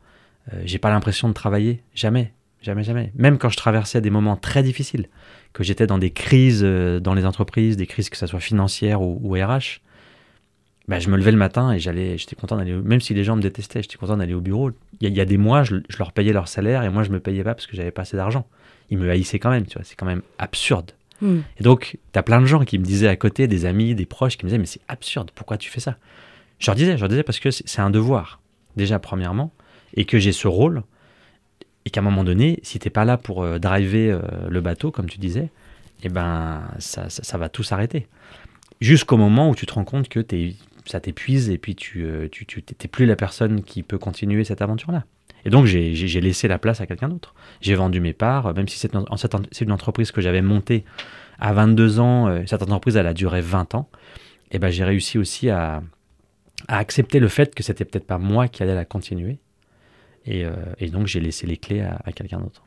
[0.52, 2.34] euh, j'ai pas l'impression de travailler, jamais,
[2.64, 3.12] jamais, jamais.
[3.14, 5.08] Même quand je traversais des moments très difficiles,
[5.54, 9.34] que j'étais dans des crises dans les entreprises, des crises que ce soit financières ou,
[9.34, 9.82] RH,
[10.88, 13.36] bah, je me levais le matin et j'allais, j'étais content d'aller, même si les gens
[13.36, 14.72] me détestaient, j'étais content d'aller au bureau.
[15.02, 17.44] Il y, a des mois, je, leur payais leur salaire et moi je me payais
[17.44, 18.48] pas parce que j'avais pas assez d'argent.
[18.90, 20.92] Ils me haïssaient quand même, tu vois, c'est quand même absurde.
[21.22, 21.40] Hmm.
[21.60, 24.06] Et donc, tu as plein de gens qui me disaient à côté, des amis, des
[24.06, 25.98] proches, qui me disaient, mais c'est absurde, pourquoi tu fais ça?
[26.60, 28.40] Je leur disais, je leur disais parce que c'est un devoir,
[28.78, 29.52] déjà premièrement,
[29.94, 30.84] et que j'ai ce rôle,
[31.84, 34.92] et qu'à un moment donné, si t'es pas là pour euh, driver euh, le bateau,
[34.92, 35.50] comme tu disais,
[36.04, 38.08] eh ben, ça, ça, ça va tout s'arrêter.
[38.80, 40.56] Jusqu'au moment où tu te rends compte que es
[40.88, 44.44] ça t'épuise et puis tu n'es euh, tu, tu, plus la personne qui peut continuer
[44.44, 45.06] cette aventure-là.
[45.46, 47.34] Et donc j'ai laissé la place à quelqu'un d'autre.
[47.62, 48.92] J'ai vendu mes parts, même si c'est
[49.62, 50.84] une entreprise que j'avais montée
[51.40, 53.90] à 22 ans, euh, cette entreprise elle a duré 20 ans,
[54.52, 55.84] et ben j'ai réussi aussi à,
[56.68, 59.38] à, accepter le fait que c'était peut-être pas moi qui allais la continuer.
[60.26, 62.64] Et, euh, et donc j'ai laissé les clés à, quelqu'un d'autre.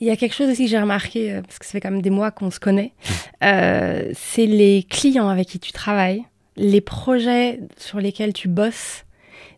[0.00, 2.02] Il y a quelque chose aussi que j'ai remarqué, parce que ça fait quand même
[2.02, 2.94] des mois qu'on se connaît,
[3.42, 4.12] mmh.
[4.14, 6.24] c'est les clients avec qui tu travailles
[6.56, 9.04] les projets sur lesquels tu bosses,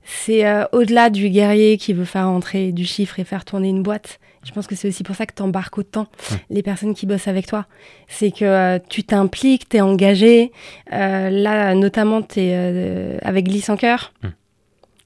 [0.04, 3.82] c'est euh, au-delà du guerrier qui veut faire entrer du chiffre et faire tourner une
[3.82, 4.20] boîte.
[4.44, 6.06] Je pense que c'est aussi pour ça que tu embarques autant
[6.50, 7.66] les personnes qui bossent avec toi.
[8.08, 10.52] C'est que euh, tu t'impliques, tu es engagé.
[10.92, 14.12] Euh, là, notamment, tu es avec Glisse en cœur.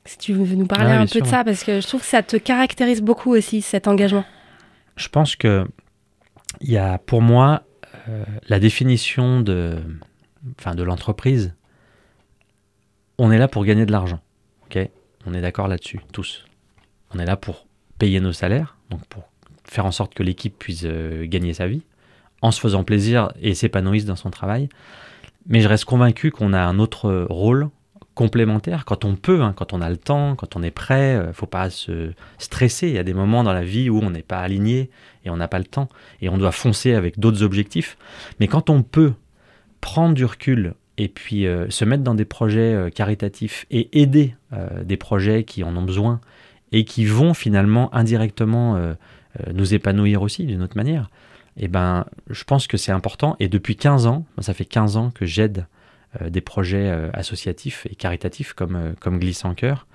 [0.04, 2.06] Si tu veux nous parler Ah, un peu de ça, parce que je trouve que
[2.06, 4.24] ça te caractérise beaucoup aussi, cet engagement.
[4.96, 5.64] Je pense que
[6.60, 7.62] il y a pour moi
[8.48, 9.78] la définition de,
[10.58, 11.54] enfin, de l'entreprise.
[13.18, 14.20] On est là pour gagner de l'argent.
[14.66, 14.88] ok?
[15.26, 16.44] On est d'accord là-dessus, tous.
[17.12, 17.66] On est là pour
[17.98, 19.24] payer nos salaires, donc pour
[19.64, 21.82] faire en sorte que l'équipe puisse euh, gagner sa vie,
[22.42, 24.68] en se faisant plaisir et s'épanouisse dans son travail.
[25.46, 27.68] Mais je reste convaincu qu'on a un autre rôle
[28.14, 31.22] complémentaire quand on peut, hein, quand on a le temps, quand on est prêt.
[31.26, 32.88] Il faut pas se stresser.
[32.88, 34.90] Il y a des moments dans la vie où on n'est pas aligné
[35.24, 35.88] et on n'a pas le temps
[36.20, 37.96] et on doit foncer avec d'autres objectifs.
[38.40, 39.12] Mais quand on peut
[39.80, 44.34] prendre du recul et puis euh, se mettre dans des projets euh, caritatifs et aider
[44.52, 46.20] euh, des projets qui en ont besoin
[46.72, 48.78] et qui vont finalement indirectement
[49.54, 51.08] nous épanouir aussi d'une autre manière,
[51.56, 53.36] eh ben, je pense que c'est important.
[53.40, 55.64] Et depuis 15 ans, ça fait 15 ans que j'aide
[56.22, 59.86] des projets associatifs et caritatifs comme, comme Glisse en cœur,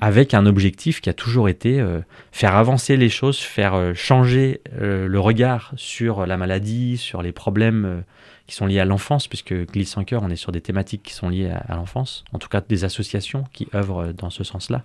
[0.00, 1.84] avec un objectif qui a toujours été
[2.30, 8.04] faire avancer les choses, faire changer le regard sur la maladie, sur les problèmes
[8.46, 11.14] qui sont liés à l'enfance, puisque Glisse en cœur, on est sur des thématiques qui
[11.14, 14.82] sont liées à, l'enfance, en tout cas des associations qui œuvrent dans ce sens-là.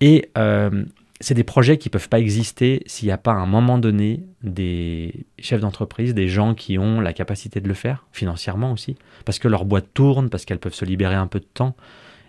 [0.00, 0.84] Et euh,
[1.20, 3.78] c'est des projets qui ne peuvent pas exister s'il n'y a pas à un moment
[3.78, 8.96] donné des chefs d'entreprise, des gens qui ont la capacité de le faire, financièrement aussi,
[9.24, 11.76] parce que leur boîte tourne, parce qu'elles peuvent se libérer un peu de temps.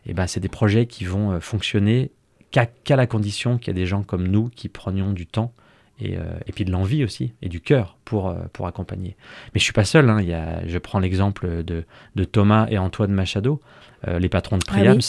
[0.05, 2.11] Et ben, c'est des projets qui vont euh, fonctionner
[2.51, 5.53] qu'à la condition qu'il y a des gens comme nous qui prenions du temps
[6.01, 9.15] et, euh, et puis de l'envie aussi et du cœur pour, euh, pour accompagner.
[9.53, 10.09] Mais je suis pas seul.
[10.09, 11.83] hein, il y a, je prends l'exemple de,
[12.15, 13.61] de Thomas et Antoine Machado,
[14.07, 14.81] euh, les patrons de Ah oui.
[14.81, 15.01] Priams,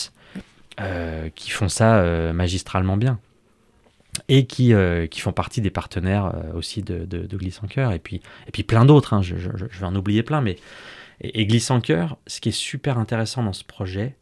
[1.34, 3.18] qui font ça magistralement bien
[4.28, 7.66] et qui, euh, qui font partie des partenaires euh, aussi de, de, de Glisse en
[7.66, 9.14] Cœur et puis, et puis plein d'autres.
[9.14, 10.57] hein, je, je- je vais en oublier plein, mais
[11.20, 14.16] et, et Glisse en Cœur, ce qui est super intéressant dans ce projet,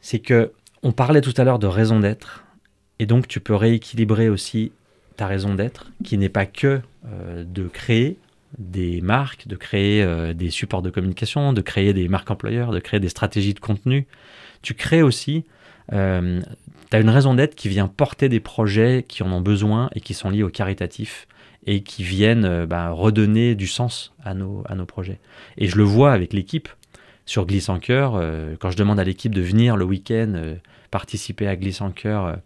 [0.00, 2.44] c'est que on parlait tout à l'heure de raison d'être,
[3.00, 4.72] et donc tu peux rééquilibrer aussi
[5.20, 8.18] ta raison d'être, qui n'est pas que euh, de créer
[8.58, 12.80] des marques, de créer euh, des supports de communication, de créer des marques employeurs, de
[12.80, 14.06] créer des stratégies de contenu.
[14.62, 15.44] Tu crées aussi,
[15.90, 20.00] tu as une raison d'être qui vient porter des projets qui en ont besoin et
[20.00, 21.26] qui sont liés au caritatif
[21.66, 25.20] et qui viennent euh, bah, redonner du sens à nos, à nos projets.
[25.58, 26.68] Et je le vois avec l'équipe
[27.26, 30.56] sur Glisse en Cœur, euh, quand je demande à l'équipe de venir le week-end euh,
[30.90, 32.36] participer à Glisse en Cœur, euh,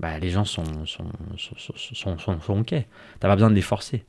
[0.00, 2.64] bah, les gens sont, sont, sont, sont.
[2.64, 2.82] T'as
[3.20, 4.04] pas besoin de les forcer.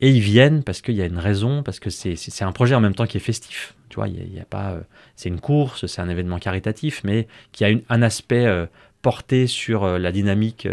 [0.00, 2.80] Et ils viennent parce qu'il y a une raison, parce que c'est un projet en
[2.80, 3.74] même temps qui est festif.
[3.88, 4.80] Tu vois, y a, pas, euh,
[5.14, 8.66] c'est une course, c'est un événement caritatif, mais qui a une- un aspect euh,
[9.00, 10.68] porté sur euh, la dynamique,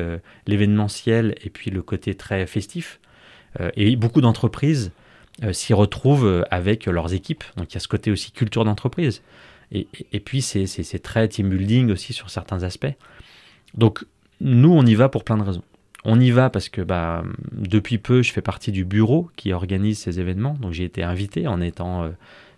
[0.48, 3.00] l'événementiel et puis le côté très festif.
[3.76, 4.92] Et beaucoup d'entreprises
[5.52, 7.44] s'y retrouvent avec leurs équipes.
[7.56, 9.22] Donc il y a ce côté aussi culture d'entreprise.
[9.72, 12.96] Et, et- et puis c'est très team building aussi sur certains aspects.
[13.76, 14.06] Donc
[14.44, 15.64] nous, on y va pour plein de raisons.
[16.06, 17.24] On y va parce que bah,
[17.54, 20.56] depuis peu, je fais partie du bureau qui organise ces événements.
[20.60, 22.10] Donc j'ai été invité en étant euh,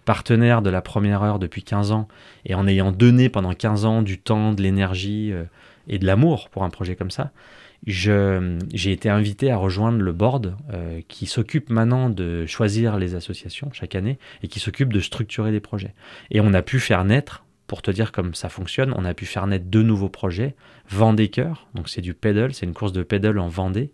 [0.03, 2.07] partenaire de la première heure depuis 15 ans
[2.45, 5.43] et en ayant donné pendant 15 ans du temps, de l'énergie euh,
[5.88, 7.31] et de l'amour pour un projet comme ça.
[7.86, 13.69] J'ai été invité à rejoindre le board euh, qui s'occupe maintenant de choisir les associations
[13.73, 15.93] chaque année et qui s'occupe de structurer les projets.
[16.31, 19.26] Et on a pu faire naître, pour te dire comme ça fonctionne, on a pu
[19.26, 20.55] faire naître deux nouveaux projets.
[20.89, 23.91] Vendée Cœur, donc c'est du pedal, c'est une course de pedal en Vendée,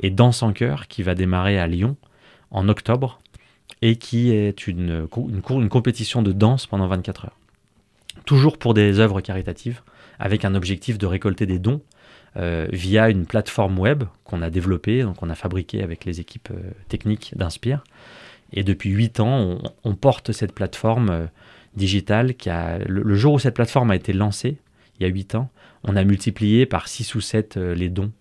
[0.00, 1.96] et Danse en Cœur qui va démarrer à Lyon
[2.50, 3.20] en octobre
[3.80, 7.38] et qui est une, compétition de danse pendant 24 heures.
[8.26, 9.82] Toujours pour des œuvres caritatives,
[10.18, 11.80] avec un objectif de récolter des dons
[12.36, 16.50] euh, via une plateforme web qu'on a développée, donc on a fabriqué avec les équipes
[16.52, 17.82] euh, techniques d'Inspire.
[18.52, 21.26] Et depuis 8 ans, on, on porte cette plateforme euh,
[21.76, 24.58] digitale qui a, le, jour où cette plateforme a été lancée,
[24.98, 25.50] il y a 8 ans,
[25.84, 28.12] on a multiplié par 6 ou 7 euh, les dons,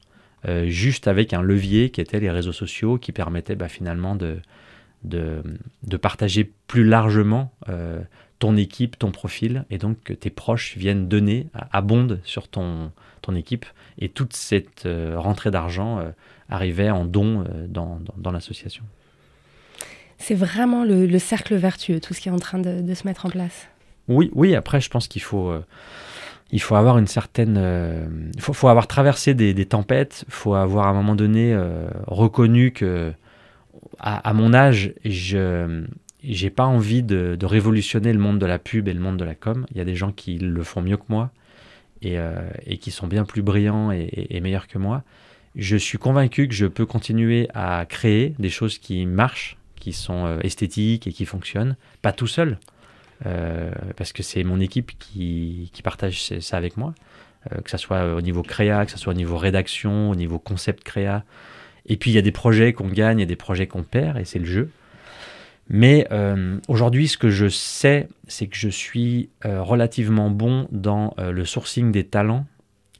[0.47, 4.39] euh, juste avec un levier qui était les réseaux sociaux, qui permettait bah, finalement de,
[5.03, 5.43] de,
[5.97, 8.01] partager plus largement euh,
[8.39, 12.91] ton équipe, ton profil, et donc que tes proches viennent donner, abondent sur ton,
[13.21, 13.65] ton équipe,
[13.99, 16.03] et toute cette rentrée d'argent
[16.51, 18.83] arrivait en dons euh, dans, dans, dans l'association.
[20.21, 23.25] C'est vraiment le, le cercle vertueux, tout ce qui est en train de, se mettre
[23.25, 23.67] en place.
[24.07, 24.55] Oui, oui.
[24.55, 25.65] Après, je pense qu'il faut, euh,
[26.51, 28.05] il faut avoir une certaine, euh,
[28.39, 30.23] faut, avoir traversé des, des tempêtes.
[30.27, 33.11] Il faut avoir à un moment donné euh, reconnu que,
[33.99, 35.85] à, mon âge, je,
[36.23, 39.35] j'ai pas envie de, révolutionner le monde de la pub et le monde de la
[39.35, 39.65] com.
[39.71, 41.31] Il y a des gens qui le font mieux que moi
[42.03, 42.17] et,
[42.79, 45.03] qui sont bien plus brillants et- et meilleurs que moi.
[45.55, 50.25] Je suis convaincu que je peux continuer à créer des choses qui marchent, qui sont
[50.25, 52.57] euh, esthétiques et qui fonctionnent, pas tout seul,
[53.25, 56.93] euh, parce que c'est mon équipe qui, qui partage ça avec moi.
[57.65, 60.83] que ce soit au niveau créa, que ce soit au niveau rédaction, au niveau concept
[60.83, 61.23] créa.
[61.87, 64.25] Et puis il y a des projets qu'on gagne et des projets qu'on perd, et
[64.25, 64.69] c'est le jeu.
[65.67, 66.07] Mais
[66.67, 72.03] aujourd'hui, ce que je sais, c'est que je suis relativement bon dans le sourcing des
[72.03, 72.45] talents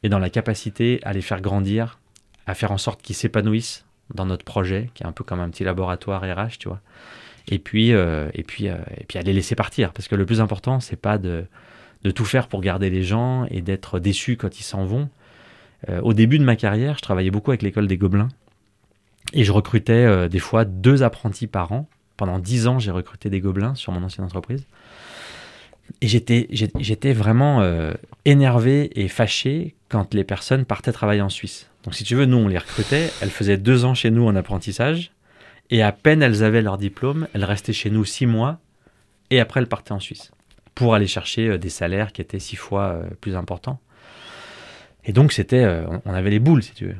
[0.01, 1.99] et dans la capacité à les faire grandir,
[2.47, 5.49] à faire en sorte qu'ils s'épanouissent dans notre projet, qui est un peu comme un
[5.49, 6.81] petit laboratoire RH, tu vois.
[7.47, 10.25] Et puis, euh, et puis, euh, et puis à les laisser partir, parce que le
[10.25, 11.45] plus important, c'est pas de,
[12.03, 15.09] de, tout faire pour garder les gens et d'être déçu quand ils s'en vont.
[15.89, 18.29] Euh, au début de ma carrière, je travaillais beaucoup avec l'école des Gobelins,
[19.33, 21.87] et je recrutais des fois deux apprentis par an.
[22.17, 24.65] Pendant dix ans, j'ai recruté des Gobelins sur mon ancienne entreprise.
[26.01, 27.63] Et j'étais, j'étais vraiment
[28.25, 31.70] énervé et fâché quand les personnes partaient travailler en Suisse.
[31.83, 34.35] Donc si tu veux, nous on les recrutait, elles faisaient deux ans chez nous en
[34.35, 35.11] apprentissage,
[35.69, 38.59] et à peine elles avaient leur diplôme, elles restaient chez nous six mois,
[39.29, 40.31] et après elles partaient en Suisse,
[40.75, 43.79] pour aller chercher euh, des salaires qui étaient six fois euh, plus importants.
[45.05, 46.97] Et donc c'était, euh, on avait les boules si tu veux.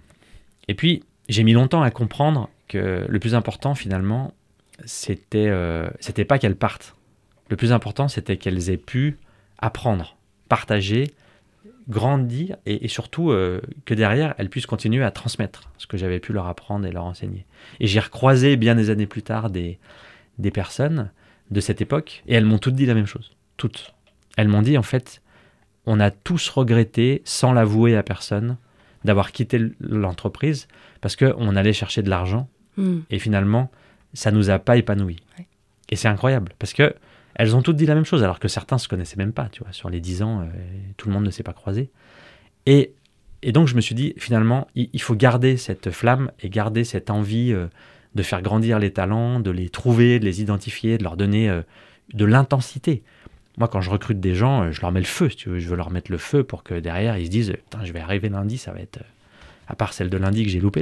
[0.68, 4.34] Et puis j'ai mis longtemps à comprendre que le plus important finalement,
[4.86, 5.54] c'était,
[6.00, 6.96] c'était pas qu'elles partent.
[7.50, 9.20] Le plus important c'était qu'elles aient pu
[9.60, 10.18] apprendre,
[10.50, 11.14] partager,
[11.90, 16.34] grandir et, surtout euh, que derrière, elles puissent continuer à transmettre ce que j'avais pu
[16.34, 17.46] leur apprendre et leur enseigner.
[17.80, 19.80] Et j'ai recroisé bien des années plus tard des,
[20.38, 21.12] des personnes
[21.50, 23.36] de cette époque et elles m'ont toutes dit la même chose.
[23.58, 23.94] Toutes.
[24.38, 25.22] Elles m'ont dit en fait,
[25.86, 28.58] on a tous regretté, sans l'avouer à personne,
[29.04, 30.68] d'avoir quitté l'entreprise
[31.02, 33.00] parce qu'on allait chercher de l'argent hmm.
[33.10, 33.72] et finalement,
[34.14, 35.24] ça nous a pas épanouis.
[35.90, 36.96] Et c'est incroyable parce que
[37.36, 39.64] elles ont toutes dit la même chose, alors que certains se connaissaient même pas, tu
[39.64, 39.72] vois.
[39.72, 40.46] Sur les dix ans, euh,
[40.98, 41.90] tout le monde ne s'est pas croisé.
[42.66, 42.94] Et,
[43.44, 47.54] donc, je me suis dit, finalement, il, faut garder cette flamme et garder cette envie
[47.54, 47.68] euh,
[48.14, 51.64] de faire grandir les talents, de les trouver, de les identifier, de leur donner euh,
[52.14, 53.02] de l'intensité.
[53.58, 55.60] Moi, quand je recrute des gens, je leur mets le feu, tu.
[55.60, 57.54] Je veux leur mettre le feu pour que derrière, ils se disent,
[57.84, 59.00] je vais arriver lundi, ça va être.
[59.68, 60.82] À part celle de lundi que j'ai loupée.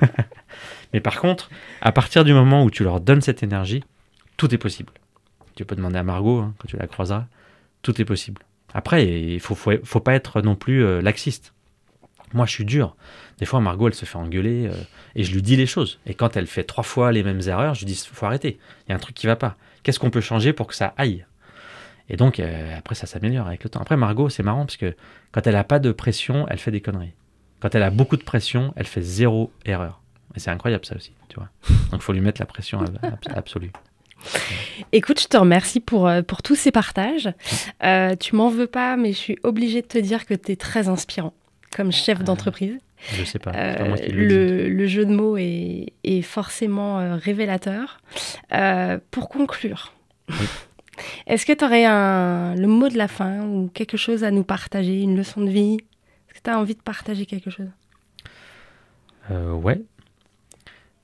[0.92, 1.50] Mais par contre,
[1.80, 3.82] à partir du moment où tu leur donnes cette énergie,
[4.36, 4.92] tout est possible.
[5.56, 7.26] Tu peux demander à Margot hein, quand tu la croiseras.
[7.82, 8.42] Tout est possible.
[8.74, 11.54] Après, il faut, faut, pas être non plus euh, laxiste.
[12.34, 12.94] Moi, je suis dur.
[13.38, 14.74] Des fois, Margot, elle se fait engueuler euh,
[15.14, 15.98] et je lui dis les choses.
[16.06, 18.58] Et quand elle fait trois fois les mêmes erreurs, je lui dis faut arrêter.
[18.86, 19.56] Il y a un truc qui va pas.
[19.82, 21.24] Qu'est-ce qu'on peut changer pour que ça aille?
[22.08, 23.80] Et donc, euh, après, ça s'améliore avec le temps.
[23.80, 24.94] Après, Margot, c'est marrant parce que
[25.32, 27.14] quand elle n'a pas de pression, elle fait des conneries.
[27.60, 30.02] Quand elle a beaucoup de pression, elle fait zéro erreur.
[30.34, 31.48] Et c'est incroyable, ça aussi, tu vois.
[31.90, 32.84] Donc, il faut lui mettre la pression
[33.34, 33.72] absolue.
[34.92, 37.28] Écoute, je te remercie pour, euh, pour tous ces partages.
[37.82, 40.56] Euh, tu m'en veux pas, mais je suis obligée de te dire que tu es
[40.56, 41.34] très inspirant
[41.74, 42.78] comme chef ah, d'entreprise.
[43.12, 43.52] Je sais pas.
[43.54, 48.00] Euh, le, le, jeu de mots est, est forcément euh, révélateur.
[49.10, 49.92] pour conclure,
[51.26, 54.44] est-ce que tu aurais un, le mot de la fin ou quelque chose à nous
[54.44, 55.74] partager, une leçon de vie?
[56.28, 57.68] Est-ce que tu as envie de partager quelque chose?
[59.30, 59.82] Ouais.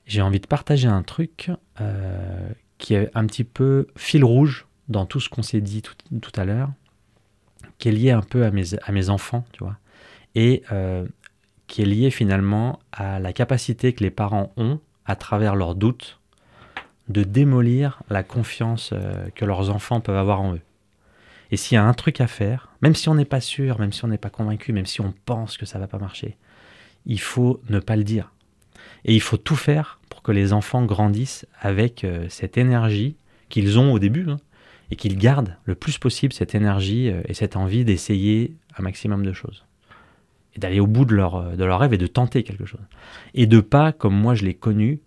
[0.05, 1.51] J'ai envie de partager un truc
[2.83, 6.43] qui est un petit peu fil rouge dans tout ce qu'on s'est dit tout, à
[6.43, 6.69] l'heure,
[7.77, 9.77] qui est lié un peu à mes, enfants, tu vois,
[10.35, 11.07] et euh,
[11.67, 16.19] qui est lié finalement à la capacité que les parents ont, à travers leurs doutes,
[17.07, 20.61] de démolir la confiance euh, que leurs enfants peuvent avoir en eux.
[21.51, 23.93] Et s'il y a un truc à faire, même si on n'est pas sûr, même
[23.93, 26.35] si on n'est pas convaincu, même si on pense que ça va pas marcher,
[27.05, 28.32] il faut ne pas le dire.
[29.05, 33.15] Et il faut tout faire que les enfants grandissent avec euh, cette énergie
[33.49, 34.37] qu'ils ont au début hein,
[34.89, 39.25] et qu'ils gardent le plus possible cette énergie euh, et cette envie d'essayer un maximum
[39.25, 39.65] de choses
[40.55, 42.81] et d'aller au bout de leur, euh, de rêve et de tenter quelque chose.
[43.33, 45.01] Et de pas, comme moi je l'ai connu,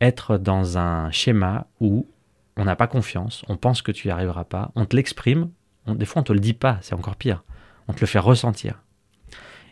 [0.00, 2.06] être dans un schéma où
[2.56, 5.50] on n'a pas confiance, on pense que tu n'y arriveras pas, on te l'exprime,
[5.88, 7.42] des fois on te le dit pas, c'est encore pire,
[7.88, 8.80] on te le fait ressentir.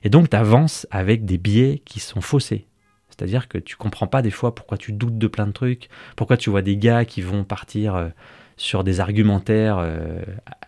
[0.03, 2.67] Et donc tu avances avec des biais qui sont faussés.
[3.13, 6.37] C'est-à-dire que tu comprends pas des fois pourquoi tu doutes de plein de trucs, pourquoi
[6.37, 8.09] tu vois des gars qui vont partir euh,
[8.57, 10.23] sur des argumentaires, euh,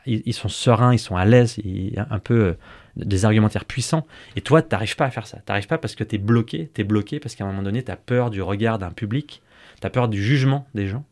[0.05, 1.59] ils, sont sereins, ils sont à l'aise,
[1.97, 2.55] un peu euh,
[2.97, 5.39] des argumentaires puissants, et toi, tu n'arrives pas à faire ça.
[5.39, 7.63] Tu n'arrives pas parce que tu es bloqué, tu es bloqué parce qu'à un moment
[7.63, 9.43] donné, tu as peur du regard d'un public,
[9.81, 11.05] tu as peur du jugement des gens.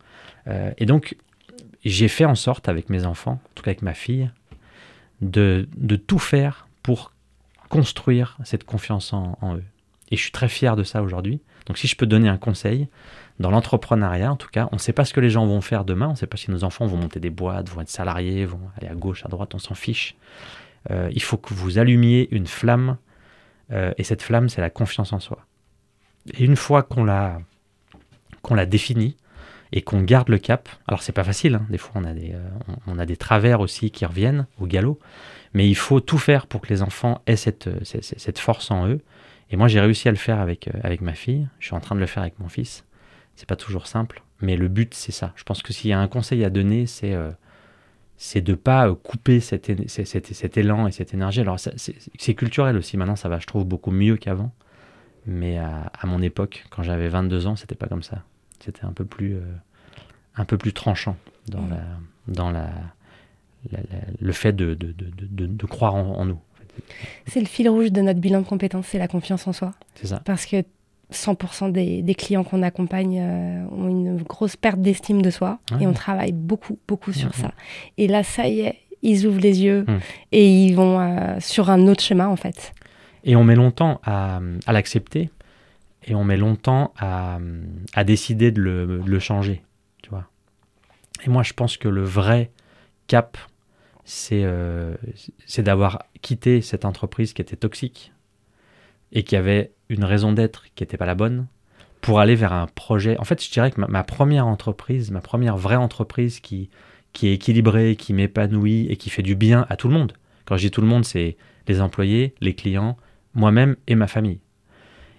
[0.76, 1.16] et donc,
[1.84, 4.30] j'ai fait en sorte avec mes enfants, en tout cas avec ma fille,
[5.20, 7.12] de, de tout faire pour
[7.68, 9.64] construire cette confiance en eux.
[10.12, 11.40] Et je suis très fier de ça aujourd'hui.
[11.66, 12.88] Donc si je peux donner un conseil,
[13.40, 15.84] dans l'entrepreneuriat en tout cas, on ne sait pas ce que les gens vont faire
[15.84, 18.44] demain, on ne sait pas si nos enfants vont monter des boîtes, vont être salariés,
[18.44, 20.14] vont aller à gauche, à droite, on s'en fiche.
[20.90, 22.98] Euh, il faut que vous allumiez une flamme,
[23.72, 25.46] euh, et cette flamme, c'est la confiance en soi.
[26.34, 27.40] Et une fois qu'on l'a,
[28.42, 29.16] qu'on l'a définie,
[29.72, 30.68] et qu'on garde le cap.
[30.86, 31.66] Alors c'est pas facile, hein.
[31.70, 32.48] des fois on a des, euh,
[32.86, 34.98] on a des travers aussi qui reviennent au galop,
[35.54, 39.00] mais il faut tout faire pour que les enfants aient cette, cette, force en eux.
[39.52, 41.94] Et moi j'ai réussi à le faire avec, avec ma fille, je suis en train
[41.94, 42.84] de le faire avec mon fils.
[43.36, 45.32] C'est pas toujours simple, mais le but c'est ça.
[45.36, 47.14] Je pense que s'il y a un conseil à donner, c'est
[48.22, 51.40] c'est de pas euh, couper cet, cet, élan et cette énergie.
[51.40, 54.52] Alors c'est culturel aussi, maintenant ça va, je trouve, beaucoup mieux qu'avant.
[55.26, 58.22] Mais à, mon époque, quand j'avais 22 ans, c'était pas comme ça.
[58.60, 59.40] C'était un peu plus, euh,
[60.36, 61.16] un peu plus tranchant
[61.48, 61.80] dans, la,
[62.28, 62.70] dans la,
[64.20, 66.40] le fait de, de, de, de croire en, en nous.
[67.26, 69.72] C'est le fil rouge de notre bilan de compétences, c'est la confiance en soi.
[69.94, 70.20] C'est ça.
[70.24, 70.64] Parce que
[71.12, 75.92] 100% des, clients qu'on accompagne euh, ont une grosse perte d'estime de soi et on
[75.92, 77.52] travaille beaucoup, beaucoup sur ça.
[77.98, 80.00] Et là, ça y est, ils ouvrent les yeux hum.
[80.32, 82.72] et ils vont euh, sur un autre chemin en fait.
[83.24, 85.30] Et on met longtemps à, l'accepter
[86.04, 87.38] et on met longtemps à,
[88.04, 89.62] décider de le, changer,
[90.02, 90.26] tu vois.
[91.24, 92.50] Et moi, je pense que le vrai
[93.06, 93.38] cap,
[94.04, 94.94] c'est euh,
[95.58, 98.12] d'avoir quitté cette entreprise qui était toxique
[99.12, 101.46] et qui avait une raison d'être qui n'était pas la bonne
[102.00, 103.16] pour aller vers un projet.
[103.18, 106.68] En fait, je dirais que ma, première entreprise, ma première vraie entreprise qui,
[107.12, 110.12] qui est équilibrée, qui m'épanouit et qui fait du bien à tout le monde.
[110.44, 111.36] Quand je dis tout le monde, c'est
[111.68, 112.96] les employés, les clients,
[113.34, 114.40] moi-même et ma famille.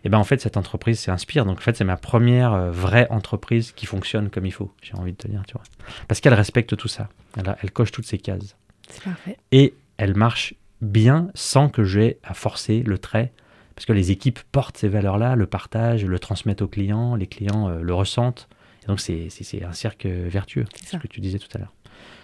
[0.04, 1.46] Et ben en fait, cette entreprise s'inspire.
[1.46, 4.74] Donc en fait, c'est ma première euh, vraie entreprise qui fonctionne comme il faut.
[4.82, 5.64] J'ai envie de te dire, tu vois,
[6.10, 7.08] parce qu'elle respecte tout ça.
[7.38, 8.58] Elle, elle coche toutes ces cases.
[8.90, 9.38] C'est parfait.
[9.52, 13.32] Et elle marche bien sans que j'ai à forcer le trait
[13.76, 17.70] parce que les équipes portent ces valeurs-là, le partagent, le transmettent aux clients, les clients
[17.70, 18.48] euh, le ressentent.
[18.84, 19.30] Et donc c'est
[19.64, 21.74] un cercle vertueux, c'est ce que tu disais tout à l'heure.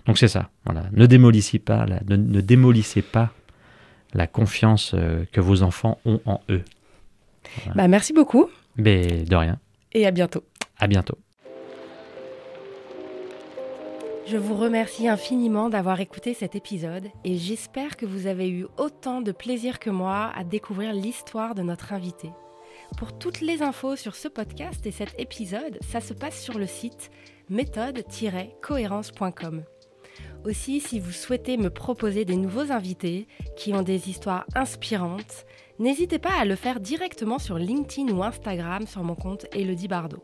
[0.05, 0.83] Donc c'est ça, voilà.
[0.91, 3.31] Ne démolissez pas, la, ne, démolissez pas
[4.13, 6.63] la confiance euh, que vos enfants ont en eux.
[7.75, 8.49] Bah, merci beaucoup.
[8.75, 9.59] Mais de rien.
[9.93, 10.43] Et à bientôt.
[10.77, 11.17] À bientôt.
[14.29, 19.21] Je vous remercie infiniment d'avoir écouté cet épisode et j'espère que vous avez eu autant
[19.21, 22.29] de plaisir que moi à découvrir l'histoire de notre invité.
[22.95, 26.67] Pour toutes les infos sur ce podcast et cet épisode, ça se passe sur le
[26.67, 27.09] site
[27.49, 29.63] méthode-cohérence.com.
[30.45, 33.27] Aussi, si vous souhaitez me proposer des nouveaux invités
[33.57, 35.47] qui ont des histoires inspirantes,
[35.79, 40.23] n'hésitez pas à le faire directement sur LinkedIn ou Instagram sur mon compte Elodie Bardot.